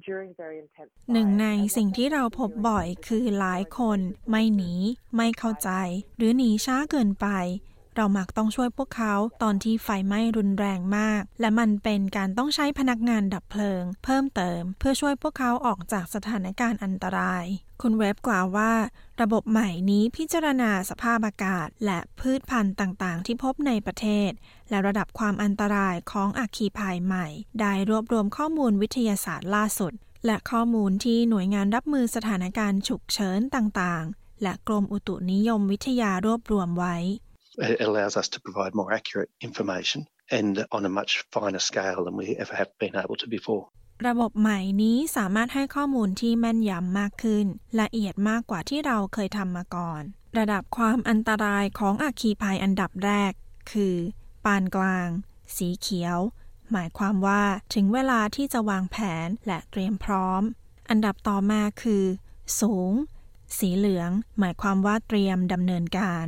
[0.07, 3.99] during very intense หนึ่งในสิ่งที่เราพบบ่อยคือหลายคน
[4.29, 4.73] ไม่หนี
[5.15, 5.71] ไม่เข้าใจ
[6.17, 7.27] หรือหนีช้าเกินไป
[7.96, 17.44] เรามักต้องช่วยพวกเขาตอนที่ไฟไหม้รุนแรงมาก และมันเป็นการต้องใช้พนักงานดับเพลิง เพิ่มเติม เพื่อช่วยพวกเขาออกจากสถานการณ์อันตราย
[17.82, 18.72] คุณเว็บกล่าวว่า
[19.20, 24.30] ระบบใหม่นี้พิจารณาสภาพอากาศ และพืชพันธุ์ต่างๆ ที่พบในประเทศ
[24.70, 27.26] และระดับความอันตรายของอัคคีภัยใหม่
[27.60, 29.92] ได้รวบรวมข้อมูลวิทยาศาสตร์ล่าสุด
[30.26, 36.96] และข้อมูลที่หน่วยงานรับมือสถานการณ์ฉุกเฉินต่างๆ และกรมอุตุนิยมวิทยารวบรวมไว้
[37.58, 42.16] It allows us to provide more accurate information and on a much finer scale than
[42.16, 43.64] we ever have been able to before.
[44.08, 47.46] ระบบใหม่นี้สามารถให้ข้อมูลที่แม่นยำมากขึ้น
[47.80, 50.02] ละเอียดมากกว่าที่เราเคยทำมาก่อน
[50.38, 53.32] ระดับความอันตรายของอัคคีภัยอันดับแรก
[53.72, 53.96] คือ
[54.44, 55.08] ปานกลาง
[55.56, 56.18] สีเขียว
[56.72, 57.42] หมายความว่า
[57.74, 60.42] ถึงเวลาที่จะวางแผนและเตรียมพร้อม
[60.90, 62.04] อันดับต่อมาคือ
[62.60, 62.92] สูง
[63.58, 66.26] สีเหลือง หมายความว่าเตรียมดำเนินการ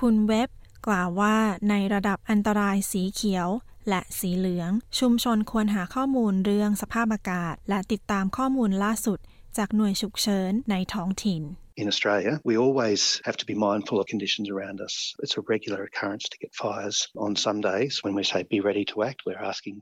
[0.00, 0.48] คุณเว็บ
[0.86, 1.36] กล่าวว่า
[1.70, 3.48] ในระดับอันตรายสีเขียว
[3.88, 9.18] และสีเหลือง ชุมชนควรหาข้อมูลเรื่องสภาพอากาศ และติดตามข้อมูลล่าสุด
[9.58, 11.42] จากหน่วยฉุกเฉินในท้องถิ่น
[11.82, 14.94] In Australia, we always have to be mindful of conditions around us.
[15.22, 16.96] It's a regular occurrence to get fires.
[17.26, 19.76] On some days, when we say be ready to act, we're asking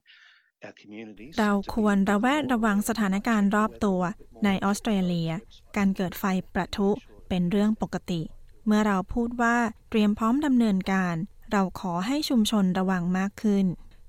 [0.64, 1.32] our communities.
[1.40, 4.00] เราควรระแวดระวังสถานการณ์รอบตัว
[4.44, 5.30] ในออสเตรเลีย
[5.76, 6.88] การเกิดไฟประทุ
[7.28, 8.20] เป็นเรื่องปกติ
[8.66, 9.56] เมื่อเราพูดว่า
[9.90, 11.16] เตรียมพร้อมดำเนินการ
[11.52, 13.66] เราขอให้ชุมชนระวังมากขึ้น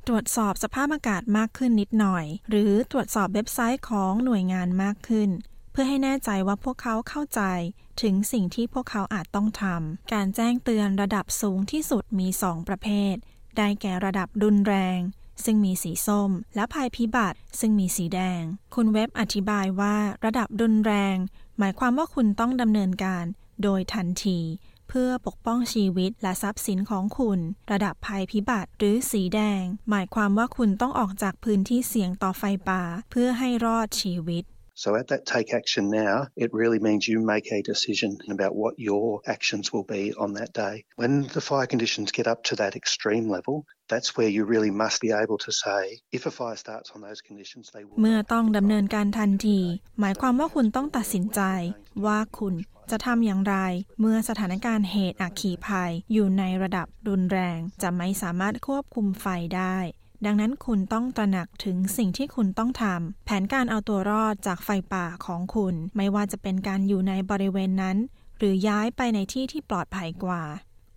[0.07, 5.29] ตรวจสอบสภาพอากาศมากขึ้นนิดหน่อย หรือตรวจสอบเว็บไซต์ของหน่วยงานมากขึ้น
[5.71, 7.41] เพื่อให้แน่ใจว่าพวกเขาเข้าใจ
[8.01, 13.15] ถึงสิ่งที่พวกเขาอาจต้องทำการแจ้งเตือนระดับสูงที่สุดมี 2 ประเภท
[13.57, 14.99] ได้แก่ระดับรุนแรง
[15.43, 18.41] ซึ่งมีสีส้ม และภัยพิบัติ ซึ่งมีสีแดง
[18.75, 21.17] คุณเว็บอธิบายว่า ระดับรุนแรง
[21.57, 23.25] หมายความว่าคุณต้องดำเนินการ
[23.63, 24.39] โดยทันที
[24.89, 27.39] เพื่อปกป้องชีวิตและทรัพย์สินของคุณ
[27.71, 37.61] ระดับภัยพิบัติหรือสีแดง หมายความว่าคุณต้องออกจากพื้นที่เสี่ยงต่อไฟป่า เพื่อให้รอดชีวิต So at that take action now, it really means you make a
[37.61, 40.85] decision about what your actions will be on that day.
[40.95, 44.99] When the fire conditions get up to that extreme level, that's where you really must
[44.99, 47.97] be able to say, if a fire starts on those conditions, they will.
[48.01, 49.59] เมื่อต้องดำเนินการทันที
[49.99, 51.41] หมายความว่าคุณต้องตัดสินใจ
[52.05, 52.53] ว่าคุณ
[52.91, 53.55] จะทำอย่างไร
[53.99, 59.77] เมื่อสถานการณ์เหตุอัคคีภัย อยู่ในระดับรุนแรง จะไม่สามารถควบคุมไฟได้
[60.25, 67.97] ดังนั้นคุณต้องตระหนักถึงสิ่งที่คุณต้องทำแผนการเอาตัวรอดจากไฟป่าของคุณ ไม่ว่าจะเป็นการอยู่ในบริเวณนั้น
[68.37, 70.43] หรือย้ายไปในที่ที่ปลอดภัยกว่า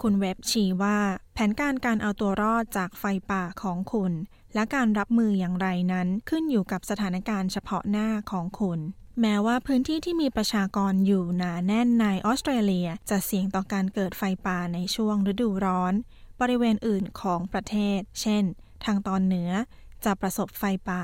[0.03, 0.99] คุณเว็บชี้ว่า
[1.35, 4.13] แผนการการเอาตัวรอดจากไฟป่าของคุณ
[4.55, 8.81] และการรับมืออย่างไรนั้นขึ้นอยู่กับสถานการณ์เฉพาะหน้าของคุณ
[9.21, 15.95] แม้ว่าพื้นที่ที่มีประชากรอยู่หนาแน่นในออสเตรเลียจะเสี่ยงต่อการเกิดไฟป่าในช่วงฤดูร้อน
[16.41, 18.45] บริเวณอื่นของประเทศ เช่น
[18.85, 19.51] ทางตอนเหนือ
[20.05, 21.03] จะประสบไฟป่า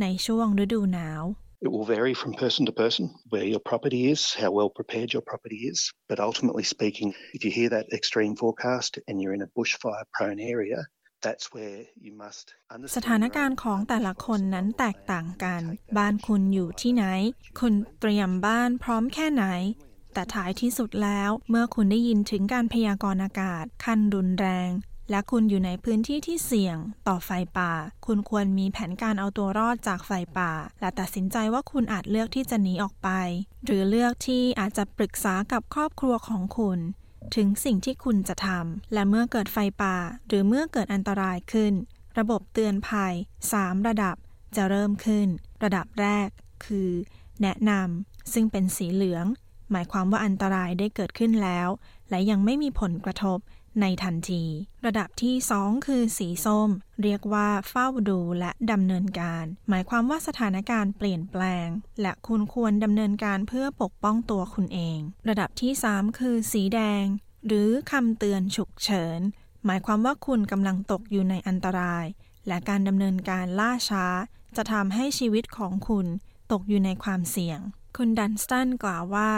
[0.00, 1.22] ในช่วงฤดูหนาว
[1.64, 5.24] It will vary from person to person where your property is, how well prepared your
[5.30, 5.78] property is.
[6.10, 10.40] But ultimately speaking, if you hear that extreme forecast and you're in a bushfire prone
[10.54, 10.80] area,
[11.24, 12.46] that's where you must
[12.96, 15.60] สถานการณ์ของแต่ละคนนั้นแตกต่างกัน
[15.98, 17.04] บ้านคุณอยู่ที่ไหน
[17.60, 19.44] คุณเตรียมบ้านพร้อมแค่ไหน
[20.14, 24.70] แต่ท้ายที่สุดแล้ว เมื่อคุณได้ยินถึงการพยากรณ์อากาศขั้นรุนแรง
[25.10, 26.76] และคุณอยู่ในพื้นที่ที่เสี่ยง
[27.08, 27.72] ต่อไฟป่า
[28.06, 33.08] คุณควรมีแผนการเอาตัวรอดจากไฟป่า และตัดสินใจว่าคุณอาจเลือกที่จะหนีออกไป
[33.64, 36.78] หรือเลือกที่อาจจะปรึกษากับครอบครัวของคุณ
[37.34, 41.72] ถึงสิ่งที่คุณจะทำ และเมื่อเกิดไฟป่า หรือเมื่อเกิดอันตรายขึ้น
[42.18, 43.14] ระบบเตือนภัย
[43.50, 44.16] 3 ระดับ
[44.56, 45.28] จะเริ่มขึ้น
[45.64, 46.28] ระดับแรก
[46.66, 46.90] คือ
[47.42, 49.26] แนะนำซึ่งเป็นสีเหลือง
[49.70, 51.68] หมายความว่าอันตรายได้เกิดขึ้นแล้ว
[52.10, 53.38] และยังไม่มีผลกระทบ
[53.80, 54.44] ในทันที
[54.86, 56.70] ระดับที่ 2 คือสีส้ม
[57.02, 61.68] เรียกว่าเฝ้าดูและดำเนินการ หมายความว่าสถานการณ์เปลี่ยนแปลง
[62.00, 67.04] และคุณควรดำเนินการเพื่อปกป้องตัวคุณเอง ระดับที่ 3 คือสีแดง
[67.46, 69.20] หรือคำเตือนฉุกเฉิน
[69.64, 72.04] หมายความว่าคุณกำลังตกอยู่ในอันตราย
[72.48, 74.06] และการดำเนินการล่าช้า
[74.56, 76.06] จะทำให้ชีวิตของคุณ
[76.52, 77.60] ตกอยู่ในความเสี่ยง
[77.96, 79.30] คุณดันสตันกล่าวว่า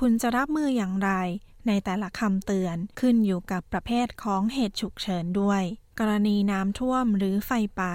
[0.00, 1.10] คุณจะรับมืออย่างไร
[1.66, 5.62] ในแต่ละคำเตือนขึ้นอยู่กับประเภทของเหตุฉุกเฉินด้วย
[5.98, 7.50] กรณีน้ำท่วมหรือไฟ
[7.80, 7.94] ป่า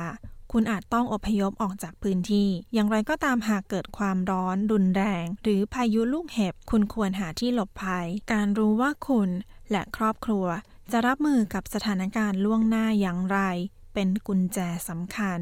[0.51, 9.29] คุณอาจต้องอพยพออกจากพื้นที่ อย่างไรก็ตามหากเกิดความร้อนรุนแรง หรือพายุลูกเห็บ คุณควรหาที่หลบภัย การรู้ว่าคุณ
[9.71, 10.45] และครอบครัว
[10.91, 13.39] จะรับมือกับสถานการณ์ล่วงหน้าอย่างไร
[13.93, 15.39] เป็นกุญแจสำคัญ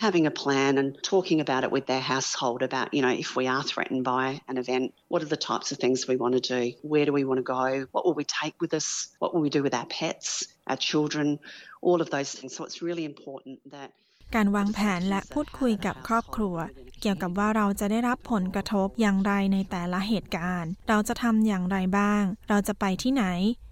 [0.00, 3.48] having a plan and talking about it with their household about, you know, if we
[3.48, 6.72] are threatened by an event, what are the types of things we want to do?
[6.82, 7.86] Where do we want to go?
[7.90, 9.08] What will we take with us?
[9.18, 11.40] What will we do with our pets, our children?
[11.82, 12.54] All of those things.
[12.54, 13.92] So it's really important that
[14.34, 16.56] การวางแผนและพูดคุยกับครอบครัว
[17.00, 23.24] เกี่ยวกับว่าเราจะได้รับผลกระทบอย่างไรในแต่ละเหตุการณ์ เราจะทำอย่างไรบ้าง เราจะไปที่ไหน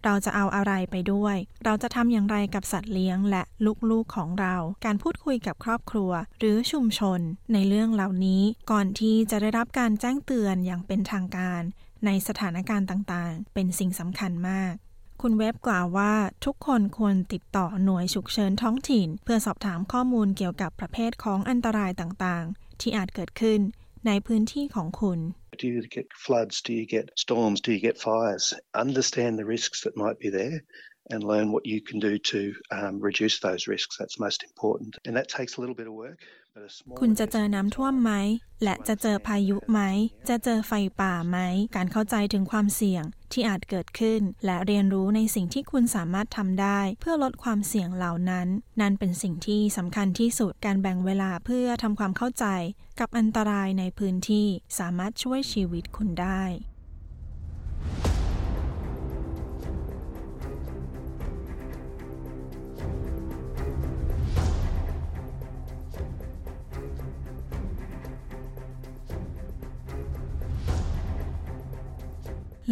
[0.05, 3.43] เราจะเอาอะไรไปด้วย เราจะทำอย่างไรกับสัตว์เลี้ยงและ
[3.91, 7.21] ลูกๆของเรา การพูดคุยกับครอบครัว หรือชุมชน
[7.53, 11.63] ในเรื่องเหล่านี้ก่อนที่จะได้รับการแจ้งเตือนอย่างเป็นทางการ
[12.07, 14.73] ในสถานการณ์ต่างๆ เป็นสิ่งสำคัญมาก
[15.23, 16.13] คุณเว็บกล่าวว่า
[16.45, 23.61] ทุกคนควรติดต่อหน่วยฉุกเฉินท้องถิ่น เพื่อสอบถามข้อมูลเกี่ยวกับประเภทของอันตรายต่างๆ ที่อาจเกิดขึ้น
[24.07, 25.19] ในพื้นที่ของคุณ
[25.63, 26.57] Do you get floods?
[26.69, 27.59] Do you get storms?
[27.67, 28.45] Do you get fires?
[28.85, 30.59] Understand the risks that might be there
[31.13, 32.41] and learn what you can do to
[32.79, 33.95] um, reduce those risks.
[33.99, 34.93] That's most important.
[35.07, 36.21] And that takes a little bit of work.
[37.01, 38.13] คุณจะเจอน้ำท่วมไหม
[38.65, 39.81] และจะเจอพายุไหม
[40.29, 41.39] จะเจอไฟป่าไหม
[41.77, 48.49] การเข้าใจถึงความเสี่ยงที่อาจเกิดขึ้น และเรียนรู้ในสิ่งที่คุณสามารถทำได้ เพื่อลดความเสี่ยงเหล่านั้น
[48.81, 52.47] นั่นเป็นสิ่งที่สำคัญที่สุดการแบ่งเวลาเพื่อทำความเข้าใจ
[53.01, 54.47] กับอันตรายในพื้นที่
[54.79, 56.43] สามารถช่วยชีวิตคุณได้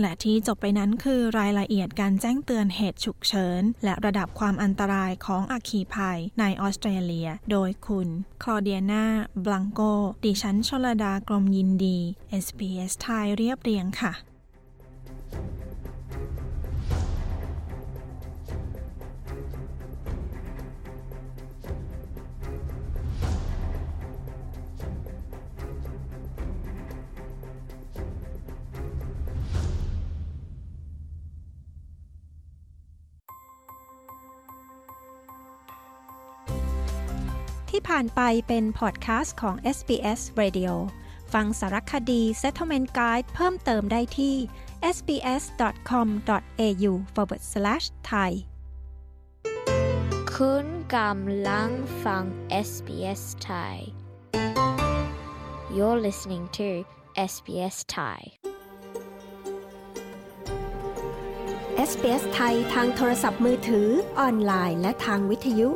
[0.00, 8.08] และที่จบไปนั้นคือรายละเอียดการแจ้งเตือนเหตุฉุกเฉิน และระดับความอันตรายของอัคคีภัยในออสเตรเลีย โดยคุณ
[8.42, 9.06] คลอเดียนา
[9.44, 9.80] บลังโก
[10.24, 11.98] ดิฉันชลดากรมยินดี
[12.44, 14.12] SBS ไทยเรียบเรียงค่ะ
[37.84, 40.72] ที่ผ่านไปเป็นพอดแคสต์ของ SBS Radio
[41.32, 44.34] ฟังสารคดี Settlement Guide เพิ่มเติมได้ที่
[44.96, 48.30] sbs.com.au forward slash thai
[50.34, 50.66] คุณ
[50.96, 51.70] กำลัง
[52.04, 52.24] ฟัง
[52.68, 53.76] SBS Thai
[55.76, 56.68] You're listening to
[57.32, 58.20] SBS Thai
[61.88, 63.88] SBS ไทยทางโทรศัพท์มือถือ
[64.20, 65.70] ออนไลน์ และทางวิทยุ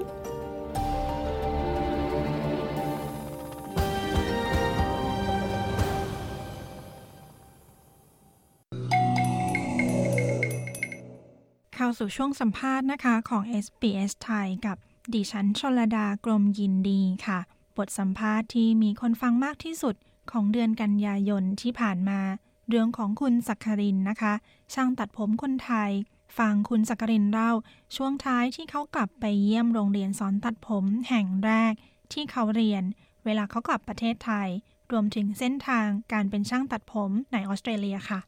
[11.88, 14.76] าสู่ช่วงสัมภาษณ์นะคะของ SBS ไทยกับ
[15.14, 17.38] ดิฉันชลดากรมยินดีค่ะ
[17.76, 19.94] บทสัมภาษณ์ที่มีคนฟังมากที่สุด
[20.30, 22.20] ของเดือนกันยายนที่ผ่านมา
[22.68, 24.32] เรื่องของคุณสักครินนะคะ
[24.74, 25.90] ช่างตัดผมคนไทย
[26.38, 27.52] ฟังคุณสักครินเล่า
[27.96, 31.72] ช่วงท้ายที่เขากลับไปเยี่ยมโรงเรียนสอนตัดผมแห่งแรก
[32.12, 32.82] ที่เขาเรียน
[33.24, 34.48] เวลาเขากลับประเทศไทย
[34.92, 38.20] รวมถึงเส้นทางการเป็นช่างตัดผมในออสเตรเลียค่ะ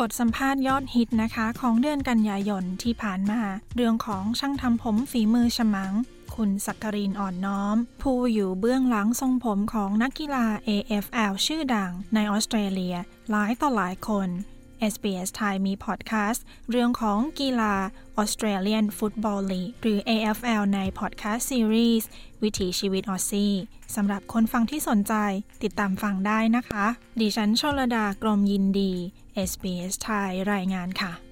[0.00, 3.40] บทสัมภาษณ์ยอดฮิตนะคะของเดือนกันยายนที่ผ่านมา
[3.76, 5.92] เรื่องของช่างทำผมฝีมือฉมัง
[6.34, 12.96] คุณสักกรินอ่อนน้อม ผู้อยู่เบื้องหลังทรงผมของนักกีฬา AFL ชื่อดังในออสเตรเลีย
[13.30, 14.28] หลายต่อหลายคน
[14.92, 17.74] SBS ไทยมีพอดแคสต์เรื่องของกีฬา
[18.20, 22.08] Australian Football League หรือ AFL ในพอดแคสต์ซีรีส์
[22.42, 23.54] วิถีชีวิตออซซี่
[23.94, 25.14] สำหรับคนฟังที่สนใจ
[25.62, 26.86] ติดตามฟังได้นะคะ
[27.20, 28.92] ดิฉันชลดากรมยินดี
[29.48, 31.29] SBS ไทยรายงานค่ะ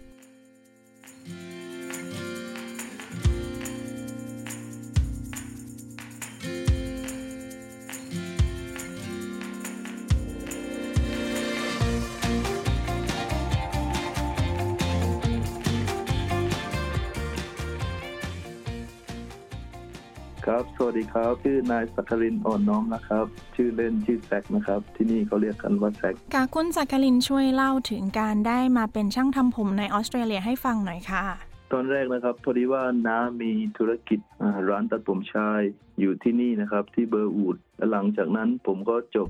[20.48, 23.26] ครับ สวัสดีครับชื่อนายสักครินอ่อนน้อมนะครับ
[23.56, 31.24] ชื่อเล่นชื่อแซกนะครับ ที่นี่เขาเรียกกันว่าแซกกาคุณสักครินช่วยเล่าถึงการได้มาเป็นช่างทำผมในออสเตรเลียให้ฟังหน่อยค่ะ
[31.72, 34.20] ตอนแรกนะครับพอดีว่าน้ามีธุรกิจ
[34.68, 35.60] ร้านตัดผมชาย
[36.00, 39.28] อยู่ที่นี่นะครับ ที่เบอร์อูดและหลังจากนั้นผมก็จบ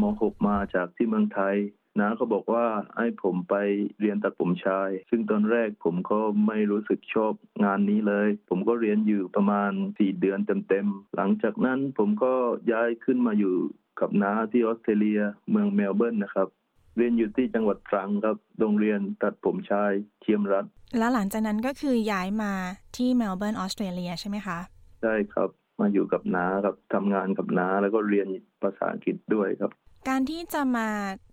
[0.00, 1.54] ม .6 มาจากที่เมืองไทย
[2.00, 2.64] น้าก็บอกว่า
[2.98, 3.54] ให้ผมไป
[4.00, 7.32] เรียนตัดผมชาย ซึ่งตอนแรกผมก็ไม่รู้สึกชอบ
[7.64, 10.38] งานนี้เลย ผมก็เรียนอยู่ประมาณสี่เดือน
[10.68, 12.32] เต็มๆ หลังจากนั้นผมก็
[12.72, 13.56] ย้ายขึ้นมาอยู่
[14.00, 15.20] กับน้าที่ออสเตรเลีย
[15.50, 16.48] เมืองเมลเบิร์นนะครับ
[16.96, 19.92] เรียนอยู่ที่จังหวัดตรังครับ โรงเรียนตัดผมชาย
[20.22, 20.64] สยามรัฐ
[20.98, 22.52] แล้วหลังจากนั้นก็คือย้ายมา
[22.96, 24.58] ที่เมลเบิร์นออสเตรเลียใช่ไหมคะ
[25.02, 28.28] ใช่ครับ มาอยู่กับน้าครับทำงานกับน้าแล้วก็เรียน
[28.62, 29.72] ภาษาอังกฤษด้วยครับ
[30.08, 30.88] การที่จะมา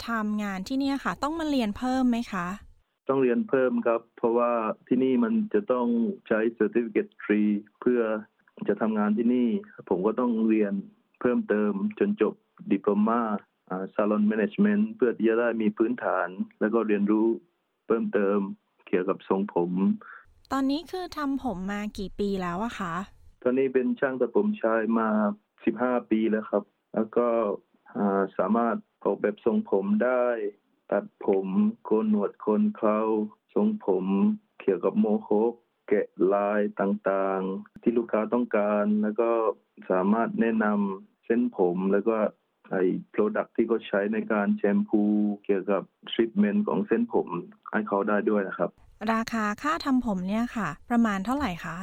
[0.08, 2.48] ทำงานที่นี่ค่ะ ต้องมาเรียนเพิ่มไหมคะ
[3.10, 4.52] ต้องเรียนเพิ่มครับ เพราะว่า
[4.88, 5.88] ที่นี่มันจะต้อง
[6.28, 7.42] ใช้ Certificate ฟรี
[7.82, 8.02] เพื่อ
[8.68, 9.50] จะทำงานที่นี่
[9.90, 10.74] ผมก็ต้องเรียน
[11.22, 12.34] เพิ่มเติมจนจบ
[12.72, 13.22] ดิปโลมา
[13.96, 16.28] ซาลอนแมネจเมนต์เพื่อที่จะได้มีพื้นฐาน
[16.60, 17.28] แล้วก็เรียนรู้
[17.88, 18.40] เพิ่มเติม
[18.88, 19.72] เกี่ยวกับทรงผม
[20.52, 22.96] ตอนนี้คือทำผมมากี่ปีแล้วอะคะ
[23.44, 25.08] ตอนนี้เป็นช่างตัดผมชายมา
[25.60, 26.64] 15ปีแล้วครับ
[26.94, 27.28] แล้วก็
[28.38, 30.26] สามารถออกแบบทรงผมได้
[30.92, 31.48] ตัดผม
[31.84, 33.00] โกนหนวดโคนเครา
[33.54, 34.06] ทรงผม
[34.62, 35.54] เกี่ยวกับโมโฮก
[35.88, 39.30] แกะลายต่างๆ ที่ลูกค้าต้องการ แล้วก็
[39.92, 42.16] สามารถแนะนำเส้นผมแล้วก็
[42.72, 45.02] ไอ้โปรดักที่เขาใช้ในการแชมพู
[45.46, 47.28] เกี่ยวกับทรีทเมนต์ของเส้นผม
[47.72, 48.70] ให้เขาได้ด้วยนะครับ
[49.14, 51.78] ราคาค่าทำผมเนี่ยค่ะ ประมาณเท่าไหร่คะ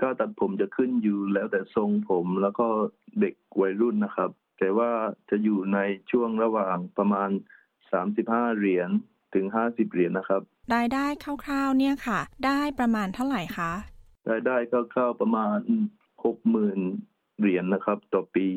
[0.00, 2.66] ค่าตัดผมจะขึ้นอยู่แล้วแต่ทรงผมแล้วก็
[3.20, 4.90] เด็กวัยรุ่นนะครับ แต่ว่า
[5.30, 5.78] จะอยู่ใน
[6.10, 7.30] ช่วงระหว่างประมาณ
[7.92, 8.90] 35 เหรียญ
[9.34, 10.42] ถึง 50 เหรียญนะครับ
[10.74, 11.06] รายได้
[11.44, 13.72] คร่าวๆเนี่ยค่ะ ได้ประมาณเท่าไหร่คะ
[14.30, 15.58] รายได้คร่าวๆประมาณ
[16.30, 18.48] 60,000เหรียญนะครับต่อปี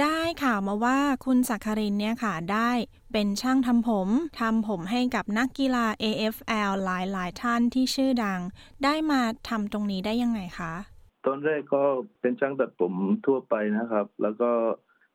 [0.00, 2.70] ได้ข่าวมาว่าคุณสักคารินเนี่ยค่ะได้
[3.12, 4.08] เป็นช่างทำผม
[4.40, 8.40] ทำผมให้กับนักกีฬา AFL หลายๆท่านที่ชื่อดัง
[8.84, 10.72] ได้มาทำตรงนี้ได้ยังไงคะ
[11.26, 11.82] ตอนแรกก็
[12.20, 12.94] เป็นช่างตัดผม
[13.26, 14.50] ทั่วไปนะครับ แล้วก็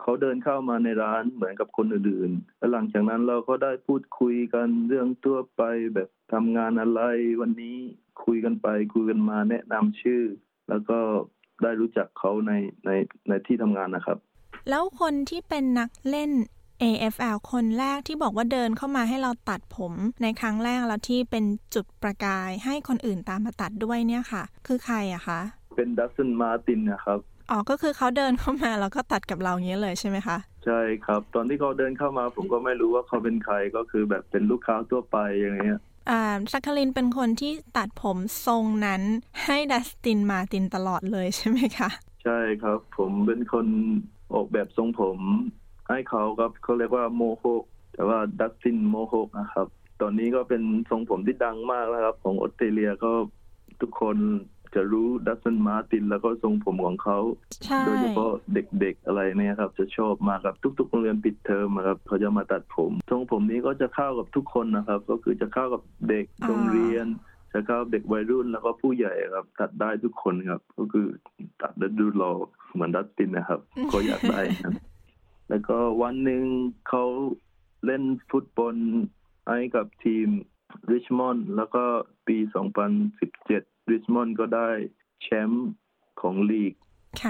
[0.01, 5.61] เขาเดินเข้ามาในร้านเหมือนกับคนอื่นๆแล้วหลังจากนั้นเราก็ได้พูดคุยกันเรื่องทั่วไป
[5.95, 7.01] แบบทำงานอะไร
[7.41, 7.77] วันนี้
[8.25, 10.23] คุยกันไปคุยกันมาแนะนำชื่อ
[10.69, 10.99] แล้วก็
[11.63, 12.51] ได้รู้จักเขาใน
[12.85, 12.89] ใน
[13.27, 14.17] ในที่ทำงานนะครับ
[14.69, 16.31] แล้วคนที่เป็นนักเล่น
[16.83, 25.39] AFL คนแรกที่บอกว่าเดินเข้ามาให้เราตัดผมในครั้งแรกแล้วที่เป็นจุดประกายให้คนอื่นตามมาตัดด้วยเนี่ยค่ะ คือใครอะคะ
[25.75, 27.19] เป็นดัซสันมาตินนะครับ
[27.49, 36.21] อ๋อ ก็คือเขาเดินเข้ามาแล้วก็ตัดกับเราอย่างนี้เลยใช่ไหมคะ ใช่ครับ ตอนที่เขาเดินเข้ามาผมก็ไม่รู้ว่าเขาเป็นใครก็คือแบบเป็นลูกค้าทั่วไปอย่างเงี้ยอ่า
[36.51, 38.17] ซักคารินเป็นคนที่ตัดผม
[38.47, 39.01] ทรงนั้น
[39.45, 41.89] ให้ดัสตินมาตินตลอดเลยใช่ไหมคะ
[42.23, 43.67] ใช่ครับ ผมเป็นคน
[44.33, 45.19] ออกแบบทรงผม
[45.89, 47.63] ให้เขาครับเขาเรียกว่า mohawk
[47.93, 49.67] แต่ว่า Dusty mohawk นะครับ
[50.01, 53.11] ตอนนี้ก็เป็นทรงผมที่ดังมากแล้วครับ ของออสเตรเลียก็
[53.81, 54.17] ทุกคน
[54.75, 57.19] จะรู้ Dustin Martin แล้วก็ทรงผมของเขา
[57.85, 67.05] โดยเฉพาะเด็กๆอะไรเนี่ยครับ จะชอบมากครับทุกๆโรงเรียนปิดเทอมครับเขาจะมาตัดผมทรงผมนี้ก็จะเข้ากับทุกคนนะครับ ก็คือจะเข้ากับเด็กโรงเรียน
[67.53, 71.07] จะเข้าเด็กวัยรุ่นแล้วก็ผู้ใหญ่ครับ ตัดได้ทุกคนครับ ก็คือ
[71.61, 72.31] ตัดแล้วดูรอ
[72.73, 73.59] เหมือนดัสตินนะครับ
[73.89, 74.73] เขาอยากได้ครับ
[75.49, 76.43] แล้วก็วันหนึ่ง
[76.89, 77.05] เขา
[77.85, 78.75] เล่นฟุตบอล
[79.49, 80.27] ให้กับทีม
[80.91, 81.83] ริชมอนด์แล้วก็
[82.27, 82.37] ปี
[83.03, 84.69] 2017 ริชมอนด์ก็ได้
[85.21, 85.67] แชมป์
[86.21, 86.73] ของลีก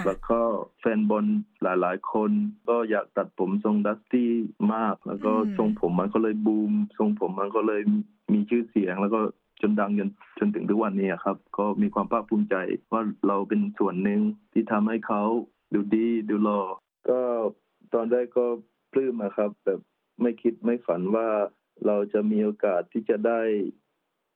[0.06, 0.40] แล้วก็
[0.80, 1.26] แฟนบอล
[1.62, 2.32] หลาย ๆ คน
[2.70, 4.32] ก็อยากตัดผมทรงดัสตี้
[4.74, 7.82] มาก แล้วก็ทรงผมมันก็เลยบูม ทรงผมมันก็เลย
[8.34, 9.20] มีชื่อเสียงแล้วก็
[9.62, 12.56] จนดังจนจนถึงทุกวันนี้ครับ ก็มีความภาคภูมิใจ
[12.92, 14.22] ว่าเราเป็นส่วนหนึ่ง
[14.54, 15.24] ที่ทำให้เขา
[15.74, 16.62] ดูดีดูหล่อ
[17.10, 17.20] ก็
[17.94, 18.46] ตอนแรกก็
[18.92, 19.80] ปลื้มนะครับ แบบ
[20.22, 21.28] ไม่คิดไม่ฝันว่า
[21.86, 23.42] เราจะมีโอกาสที่จะได้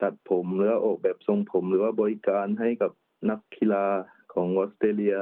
[0.01, 2.91] ตัดผมหรือออกแบบทรงผม หรือว่าบริการให้กับ
[3.29, 3.85] นักกีฬา
[4.33, 5.17] ของออสเตรเลีย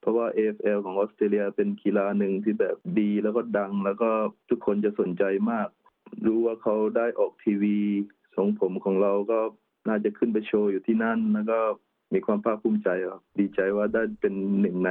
[0.00, 4.10] เพราะว่า AFL ของออสเตรเลียเป็นกีฬาหนึ่งที่แบบดีแล้วก็ดัง แล้วก็
[4.50, 5.68] ทุกคนจะสนใจมาก
[6.26, 7.78] รู้ว่าเขาได้ออกทีวี
[8.36, 9.40] ทรงผมของเราก็
[9.88, 11.58] น่าจะขึ้นไปโชว์อยู่ที่นั่น แล้วก็
[12.14, 14.90] มีความภาคภูมิใจครับดีใจว่าได้เป็นหนึ่งใน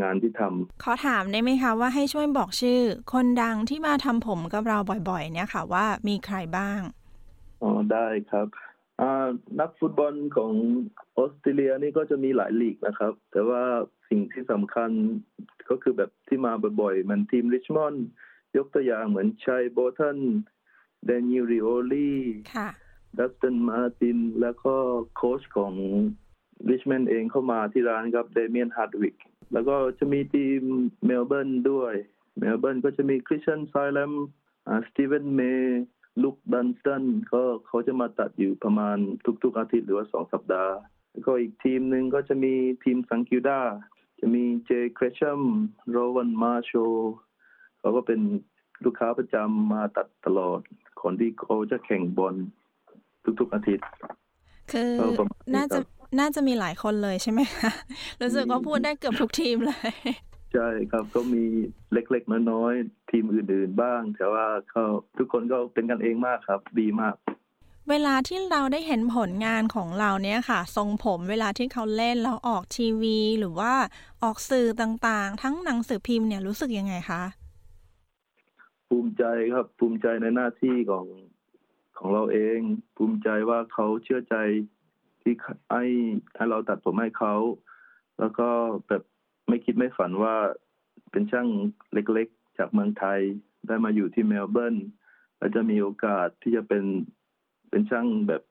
[0.00, 2.80] งานที่ทำขอถามได้ไหมคะว่าให้ช่วยบอกชื่อ
[3.12, 4.78] คนดังที่มาทำผมกับเรา
[5.08, 6.80] บ่อยๆ เนี่ยค่ะว่ามีใครบ้าง
[7.62, 8.46] อ๋อได้ครับ
[9.60, 10.52] นักฟุตบอลของ
[11.16, 13.62] ออสเตรเลียนี่ก็จะมีหลายลีกนะครับ แต่ว่า
[14.08, 14.90] สิ่งที่สำคัญ
[15.70, 18.06] ก็คือแบบที่มาบ่อยๆ มันทีม Richmond
[18.56, 20.18] ยกตัวอย่างเหมือน Shai Bolton
[21.04, 24.74] Daniel Rioli Dustin Martin แล้วก็
[25.16, 25.74] โค้ชของ
[26.70, 29.16] Richmond เองเข้ามาที่ร้านครับ Damien Hardwick
[29.52, 30.60] แล้วก็จะมีทีม
[31.06, 31.94] เมลเบิร์นด้วย
[32.38, 34.12] เมลเบิร์นก็จะมี Christian Salem
[34.88, 38.96] Steven May Luke Dunstan เขาเขาจะมาตัดอยู่ประมาณ
[39.42, 40.74] ทุก ๆ อาทิตย์หรือว่าสองสัปดาห์
[41.10, 42.54] แล้วก็อีกทีมหนึ่งก็จะมี
[42.84, 43.60] ทีมสังคิวดา
[44.20, 45.40] จะมีเจครชัม
[45.90, 46.72] โรวันมาโช
[47.78, 48.20] เขาก็เป็น
[48.84, 50.60] ลูกค้าประจำมาตัดตลอด
[51.02, 52.34] คนที่เขาจะแข่งบอล
[53.40, 53.86] ทุก ๆ อาทิตย์
[54.72, 54.90] คือ
[55.54, 55.78] น่าจะ
[56.20, 57.70] น่าจะมีหลายคนเลยใช่ไหมคะ
[58.22, 59.92] รู้สึกว่าพูดได้เกือบทุกทีมเลย
[60.54, 61.44] ใช่ครับก็มี
[61.92, 64.84] เล็กๆน้อยๆทีมอื่นๆบ้าง แต่ว่าเขา
[65.18, 67.14] ทุกคนก็เป็นกันเองมากครับ ดีมาก
[67.90, 73.72] เวลาที่เราได้เห็นผลงานของเราเนี่ยค่ะ ทรงผมเวลาที่เขาเล่นแล้วออกทีวี หรือว่า
[74.22, 77.22] ออกสื่อต่างๆ ทั้งหนังสือพิมพ์เนี่ยรู้สึกยังไงคะ
[78.88, 81.06] ภูมิใจครับภูมิใจในหน้าที่ของ
[81.98, 82.58] ของเราเอง
[82.96, 84.36] ภูมิใจว่าเขาเชื่อใจ
[85.22, 85.34] ที่
[85.72, 85.84] ให้
[86.36, 87.34] ให้เราตัดผมให้เขา
[88.18, 88.48] แล้วก็
[88.88, 89.02] แบบ
[89.48, 90.34] ไม่คิดไม่ฝันว่า
[91.10, 91.48] เป็นช่าง
[91.92, 93.20] เล็กๆ จากเมืองไทย
[93.66, 94.76] ได้มาอยู่ที่เมลเบิร์น
[95.38, 96.84] และจะมีโอกาสที่จะเป็น
[97.70, 98.42] เป็นช่างแบบ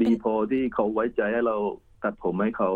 [0.00, 1.56] ดีพอที่เขาไว้ใจให้เรา
[2.02, 2.70] ตัดผมให้เขา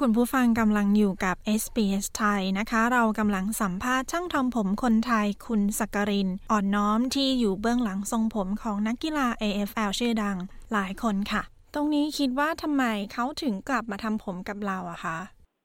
[0.00, 10.36] คุณผู้ฟังกำลังอยู่กับ SBS ไทยนะคะ เรากำลังสัมภาษณ์ช่างทำผมคนไทยคุณสักกริน อ่อนน้อมที่อยู่เบื้องหลังทรงผมของนักกีฬา AFL ชื่อดัง
[10.72, 11.42] หลายคนค่ะ
[11.74, 15.18] ตรงนี้คิดว่าทำไมเขาถึงกลับมาทำผมกับเราอะคะ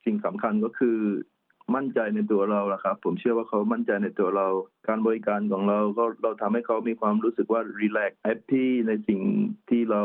[0.06, 0.98] สิ่งสำคัญก็คือ
[1.76, 4.48] มั่นใจในตัวเราละครับ ผมเชื่อว่าเขามั่นใจในตัวเรา
[4.88, 9.22] การบริการของเราก็เราทำให้เขามีความรู้สึกว่ารีแลกซ์แฮปปี้ในสิ่ง
[9.70, 10.04] ที่เรา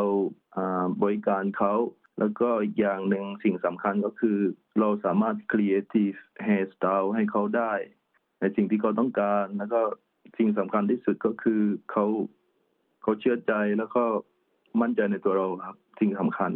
[1.02, 1.74] บริการเขา
[2.18, 4.38] แล้วก็อีกอย่างหนึ่งสิ่งสำคัญก็คือ
[4.80, 7.72] เราสามารถ creative hairstyle ให้เขาได้
[8.40, 9.80] ในสิ่งที่เขาต้องการ แล้วก็
[10.38, 12.06] สิ่งสำคัญที่สุดก็คือเขา
[13.02, 14.04] เขาเชื่อใจแล้วก็
[14.80, 16.52] มั่นใจในตัวเราครับ สิ่งสำคัญ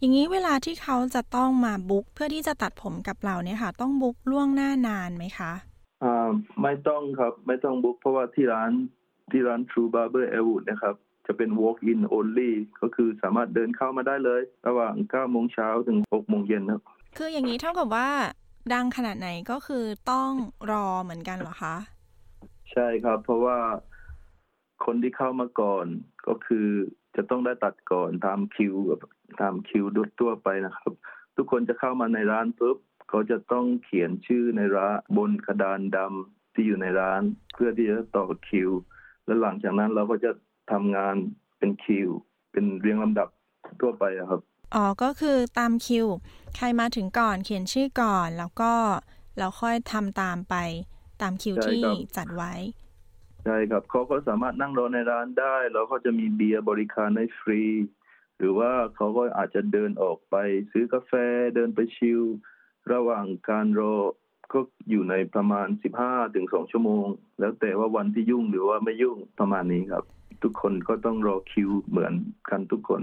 [0.00, 5.52] อย่างนี้เวลาที่เขาจะต้องมาบุ๊กเพื่อที่จะตัดผมกับเราเนี่ยค่ะ ต้องบุ๊กล่วงหน้านานไหมคะ
[6.02, 6.30] อ่า
[6.62, 8.70] ไม่ต้องครับไม่ต้องบุ๊กเพราะว่าที่ร้าน
[9.30, 10.94] ที่ร้าน True Barber Elwood นะครับ
[11.26, 16.82] จะเป็น walk in only ก็คือสามารถเดินเข้ามาได้เลย ระหว่าง9โมงเช้าถึง6โมงเย็นครับ
[17.16, 18.08] คืออย่างนี้เท่ากับว่า
[18.72, 20.30] ดังขนาดไหนก็คือต้อง
[20.70, 21.76] รอเหมือนกันเหรอคะ
[22.72, 23.58] ใช่ครับ เพราะว่า
[24.84, 25.86] คนที่เข้ามาก่อน
[26.26, 26.68] ก็คือ
[27.16, 28.74] จะต้องได้ตัดก่อนตามคิว
[29.40, 30.92] ตามคิวดุดตัวไปนะครับ
[31.36, 32.76] ทุกคนจะเข้ามาในร้านปุ๊บ
[33.08, 37.22] เขาจะต้องเขียนชื่อในร้านบนกระดานดำที่อยู่ในร้าน
[37.54, 38.70] เพื่อที่จะต่อคิว
[39.24, 40.30] แล้วหลังจากนั้นเราก็จะ
[40.72, 41.14] ทำงาน
[41.58, 42.08] เป็นคิว
[42.52, 43.28] เป็นเรียงลำดับ
[43.80, 44.40] ทั่วไปครับ
[44.74, 46.06] อ๋อก็คือตามคิว
[46.56, 48.72] ใครมาถึงก่อนเขียนชื่อก่อน แล้วก็
[49.38, 50.54] เราค่อยทำตามไป
[51.22, 51.82] ตามคิวที่
[52.16, 52.52] จัดไว้
[53.44, 57.62] ใช่ครับเขาก็สามารถนั่งรอในร้านได้ แล้วเขาจะมีเบียร์บริการให้ฟรี
[58.38, 60.36] หรือว่าเขาก็อาจจะเดินออกไป
[60.72, 61.12] ซื้อกาแฟ
[61.54, 62.22] เดินไปชิล
[62.92, 63.96] ระหว่างการรอ
[64.52, 64.60] ก็
[64.90, 65.68] อยู่ในประมาณ
[66.00, 67.06] 15ถึง2ชั่วโมง
[67.40, 70.04] แล้วแต่ว่าวันที่ยุ่งหรือว่าไม่ยุ่งประมาณนี้ครับ
[70.42, 72.12] ทุกคนก็ต้องรอคิวเหมือน
[72.50, 73.02] กันทุกคน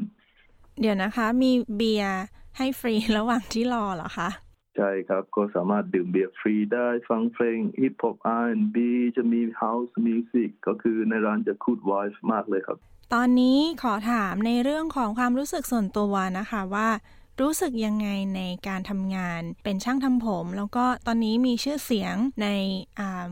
[0.79, 2.21] เดี๋ยวนะคะ มีเบียร์
[2.57, 4.29] ให้ฟรีระหว่างที่รอเหรอคะ
[4.77, 12.79] ใช่ครับ ก็สามารถดื่มเบียร์ฟรีได้ฟังเพลงฮิปฮอป R&B จะมี house music ก็คือในร้านจะ good vibe มากเลยครับ
[13.17, 16.89] ตอนนี้ขอถามในเรื่องของความรู้สึกส่วนตัวนะคะว่า
[17.41, 22.47] รู้สึกยังไงในการทำงาน เป็นช่างทำผม แล้วก็ตอนนี้มีชื่อเสียงใน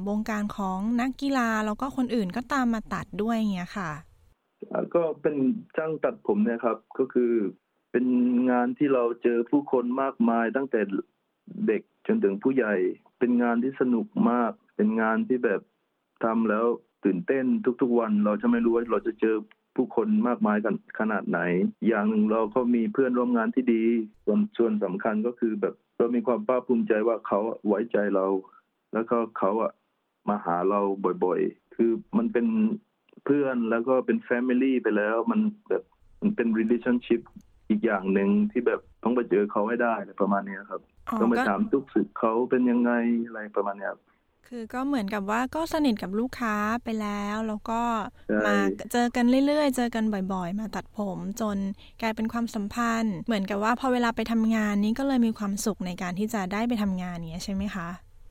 [0.07, 3.91] วงการของนักกีฬา แล้วก็คนอื่นก็ตามมาตัดด้วยเงี้ยค่ะ
[4.95, 5.35] ก็เป็น
[5.75, 7.33] ช่างตัดผมนะครับก็คือ
[7.91, 8.05] เป็น
[8.51, 10.81] งานที่เราเจอผู้คนมากมายตั้งแต่
[11.67, 12.73] เด็กจนถึงผู้ใหญ่
[13.19, 15.61] เป็นงานที่สนุกมาก เป็นงานที่แบบ
[16.23, 16.65] ทำแล้ว
[17.05, 17.45] ตื่นเต้น
[17.81, 19.35] ทุกๆวัน เราจะไม่รู้ว่าเราจะเจอ
[19.75, 21.39] ผู้คนมากมายกันขนาดไหน
[21.87, 23.83] อย่างหนึ่งเราก็มีเพื่อนร่วมงานที่ดี
[24.25, 28.25] ส่วนส่วนสำคัญก็คือแบบเรามีความภาคภูมิใจว่าเขาไว้ใจเรา
[28.93, 29.71] แล้วก็เขาอะ
[30.29, 30.79] มาหาเรา
[31.25, 32.47] บ่อยๆ คือมันเป็น
[33.25, 35.83] เพื่อนแล้วก็เป็นแฟมิลี่ไปแล้ว มันแบบ
[36.21, 37.21] มันเป็น relationship
[37.69, 40.81] อีกอย่างหนึ่งที่แบบต้องไปเจอเขาให้ได้ประมาณนี้ครับ
[41.19, 42.91] ต้องไปถามทุกสุขเขาเป็นยังไง
[43.27, 43.99] อะไรประมาณนี้ครับ
[44.47, 47.81] คือก็เหมือนกับว่าก็สนิทกับลูกค้าไปแล้ว แล้วก็
[48.45, 48.55] มา
[48.91, 51.57] เจอกันเรื่อยๆ เจอกันบ่อยๆ มาตัดผมจน
[52.01, 57.87] กลายเป็นความสัมพันธ์ เหมือนกับว่าพอเวลาไปทำงานนี้ก็เลยมีความสุขในการที่จะได้ไปทำงานเนี้ยใช่ไหมคะ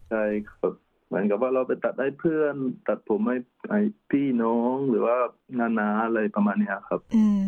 [0.09, 0.73] ใช่ครับ
[1.11, 2.55] เหมือนกับว่าเราไปตัดให้เพื่อน
[2.89, 3.37] ตัดผมให้
[3.71, 3.75] ไอ
[4.11, 5.17] พี่น้องหรือว่า
[5.59, 7.01] นานาอะไรประมาณนี้ครับ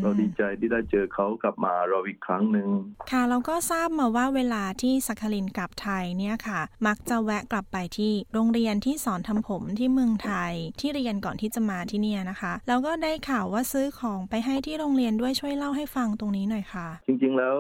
[0.03, 2.69] เราดีใจที่ได้เจอเขากลับมาเราอีกครั้งหนึ่ง
[3.11, 17.55] ค่ะเราก็ทราบมาว่าเวลาที่สักคลินกลับไทยเนี่ยค่ะ มักจะแวะกลับไปที่โรงเรียนที่สอนทำผมที่เมืองไทยที่เรียนก่อนที่จะมาที่เนี่ยนะคะ แล้วก็ได้ข่าวว่าซื้อของไปให้ที่โรงเรียนด้วยช่วยเล่าให้ฟังตรงนี้หน่อยค่ะ จริง ๆ แล้ว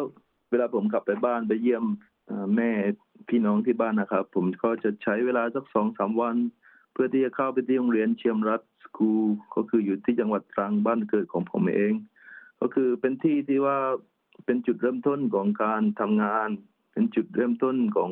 [0.50, 1.84] เวลาผมกลับไปบ้านไปเยี่ยม
[2.57, 2.70] แม่
[3.29, 6.37] พี่น้องที่บ้านนะครับ ผมก็จะใช้เวลาสักสองสามวัน
[6.93, 11.93] เพื่อที่จะเข้าไปที่โรงเรียนเชียมรัฐสกูลก็คืออยู่ที่จังหวัดตรังบ้านเกิดของผมเอง
[12.61, 13.79] ก็คือเป็นที่ที่ว่า
[14.45, 16.49] เป็นจุดเริ่มต้นของการทำงาน
[16.93, 18.11] เป็นจุดเริ่มต้นของ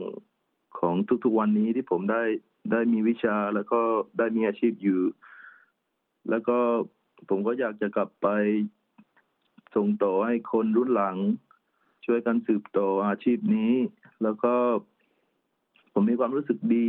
[0.79, 0.95] ของ
[1.25, 2.23] ทุกๆวันนี้ที่ผมได้
[2.71, 3.81] ได้มีวิชาแล้วก็
[4.19, 5.01] ได้มีอาชีพอยู่
[6.31, 6.59] แล้วก็
[7.29, 8.29] ผมก็อยากจะกลับไป
[9.75, 11.17] ส่งต่อให้คนรุ่นหลัง
[12.05, 13.75] ช่วยกันสืบต่ออาชีพนี้
[14.23, 14.55] แล้วก็
[16.01, 16.89] ผมมีความรู้สึกดี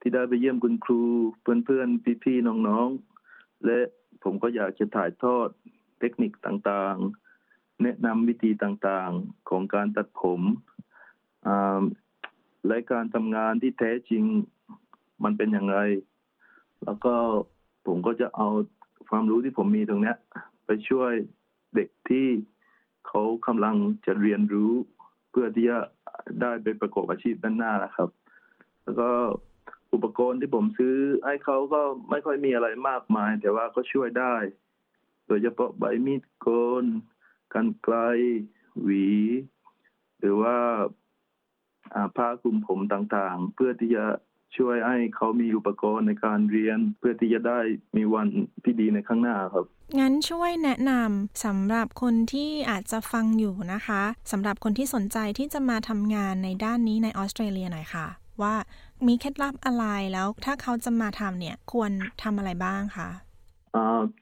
[0.00, 1.02] ที่ได้ไปเยี่ยมคุณครู
[1.42, 3.78] เพื่อนๆ พี่ๆ น้องๆ และ
[4.22, 5.48] ผมก็อยากจะถ่ายทอด
[5.98, 10.40] เทคนิคต่างๆ แนะนำวิธีต่างๆของการตัดผม
[12.66, 14.24] และการทำงานที่แท้จริง
[15.24, 15.78] มันเป็นอย่างไร
[16.84, 17.14] แล้วก็
[17.86, 18.48] ผมก็จะเอา
[19.10, 20.14] ความรู้ที่ผมมีตรงนี้
[20.66, 21.12] ไปช่วย
[21.74, 22.26] เด็กที่
[23.06, 23.76] เขากำลัง
[24.06, 24.72] จะเรียนรู้
[25.32, 25.78] เพื่อที่จะ
[26.40, 28.08] ได้ไปประกอบอาชีพด้านหน้านะครับ
[28.84, 29.08] แล้วก็
[29.94, 34.34] อุปกรณ์ที่ผมซื้อให้เขาก็ไม่ค่อยมีอะไรมากมาย แต่ว่าก็ช่วยได้
[35.26, 36.48] โดยเฉพาะใบมีดโก
[36.82, 36.84] น
[37.54, 37.96] กันไกล
[38.82, 39.08] หวี
[40.20, 40.56] หรือว่า
[42.16, 44.04] ผ้าคลุมผมต่างๆ เพื่อที่จะ
[44.56, 47.60] ช่วยให้เขามีอุปกรณ์ในการเรียน เพื่อที่จะได้
[47.96, 48.28] มีวัน
[48.64, 49.66] ที่ดีในข้างหน้าครับ
[50.00, 58.06] งั้นช่วยแนะนำสำหรับคนที่อาจจะฟังอยู่นะคะสำหรับคนที่สนใจที่จะมาทำงานในด้านนี้ในออสเตรเลียหน่อยค่ะ
[58.42, 58.54] ว่า
[59.06, 61.90] มีเคล็ดลับอะไรแล้วถ้าเขาจะมาทำเนี่ยควร
[62.22, 63.08] ทำอะไรบ้างคะ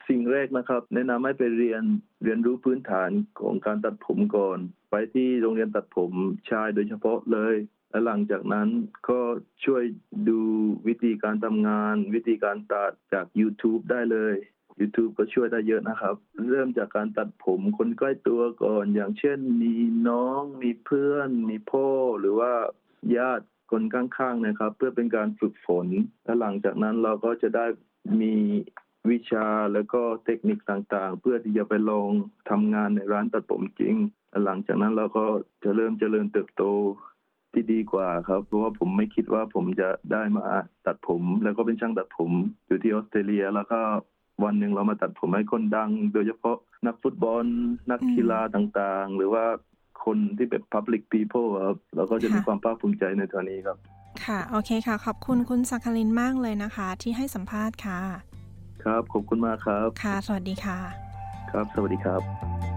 [0.09, 1.83] สิ่งแรกนะครับ แนะนำให้ไปเรียน
[2.25, 3.11] เรียนรู้พื้นฐาน
[3.41, 4.59] ของการตัดผมก่อน
[4.91, 6.13] ไปที่โรงเรียนตัดผม
[6.51, 7.57] ชายโดยเฉพาะเลย
[7.91, 8.69] และหลังจากนั้น
[9.09, 9.21] ก็
[9.65, 9.83] ช่วย
[10.29, 10.41] ดู
[10.89, 14.37] วิธีการทำงาน วิธีการตัดจาก YouTube ได้เลย
[14.81, 16.15] YouTube ก็ช่วยได้เยอะนะครับ
[16.51, 19.75] เริ่มจากการตัดผมคนใกล้ตัวก่อน อย่างเช่น มี
[20.09, 21.89] น้องมีเพื่อน มีพ่อ
[22.21, 22.53] หรือว่า
[23.17, 25.87] ญาติคนข้างๆนะครับ เพื่อเป็นการฝึกฝน
[26.25, 27.67] และหลังจากนั้นเราก็จะได้
[28.21, 28.35] มี
[29.11, 32.11] วิชาแล้วก็เทคนิคต่างๆ เพื่อที่จะไปลอง
[32.51, 33.95] ทำงานในร้านตัดผมจริง
[34.45, 35.27] หลังจากนั้นเราก็
[35.65, 36.65] จะเริ่มเจริญเติบโต
[37.53, 40.47] ที่ดีกว่าครับ เพราะว่าผมไม่คิดว่าผมจะได้มา
[40.87, 42.33] ตัดผม แล้วก็เป็นช่างตัดผม
[42.67, 43.81] อยู่ที่ออสเตรเลียแล้วก็
[44.45, 47.45] วันหนึ่งเรามาตัดผมให้คนดัง โดยเฉพาะนักฟุตบอล
[47.91, 49.45] นักกีฬาต่างๆ หรือว่า
[50.05, 53.77] คนที่เป็น public people ครับเราก็จะมีความภาคภูมิใจในตัวนี้ครับ
[54.25, 58.01] ค่ะ โอเคค่ะ ขอบคุณคุณสักคลินมากเลยนะคะ ที่ให้สัมภาษณ์ค่ะ
[58.85, 60.79] ครับ ขอบคุณมากครับ ค่ะ สวัสดีค่ะ
[61.51, 62.70] ครับ สวัสดีครับ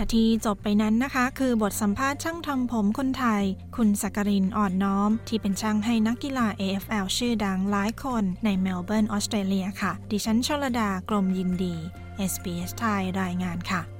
[0.00, 3.42] และที่จบไปนั้นนะคะ คือบทสัมภาษณ์ช่างทำผมคนไทย
[3.76, 11.74] คุณสักรินอ่อนน้อม ที่เป็นช่างให้นักกีฬา AFL ชื่อดังหลายคนในเมลเบิร์นออสเตรเลียค่ะ ดิฉันชลดากรมยินดี
[12.32, 13.99] SBS ไทยรายงานค่ะ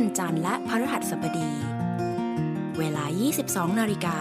[0.00, 1.50] วันจันทร์และพฤหัสบดี
[2.78, 3.04] เวลา
[3.42, 4.16] 22 นาฬิกา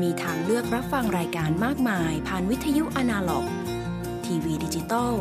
[0.00, 3.46] มีทางเลือกรับฟังรายการมากมายผ่านวิทยุอนาล็อก
[4.24, 5.14] ทีวีดิจิตอล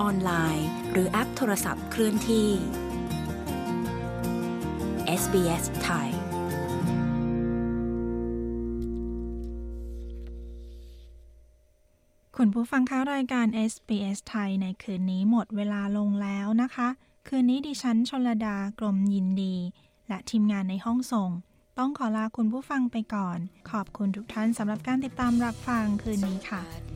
[0.00, 2.48] ออนไลน์ หรือแอปโทรศัพท์เคลื่อนที่
[5.20, 6.10] SBS ไทย
[12.36, 16.88] คุณผู้ฟังคะรายการ SBS ไทยในคืนนี้หมดเวลาลงแล้วนะคะ
[17.26, 19.54] คืนนี้ดิฉันชนลดากรมยินดี
[20.08, 21.30] และทีมงานในห้องส่ง
[21.78, 23.38] ต้องขอลาคุณผู้ฟังไปก่อน
[23.70, 26.62] ขอบคุณทุกท่านสำหรับการติดตามรับฟังคืนนี้ค่ะ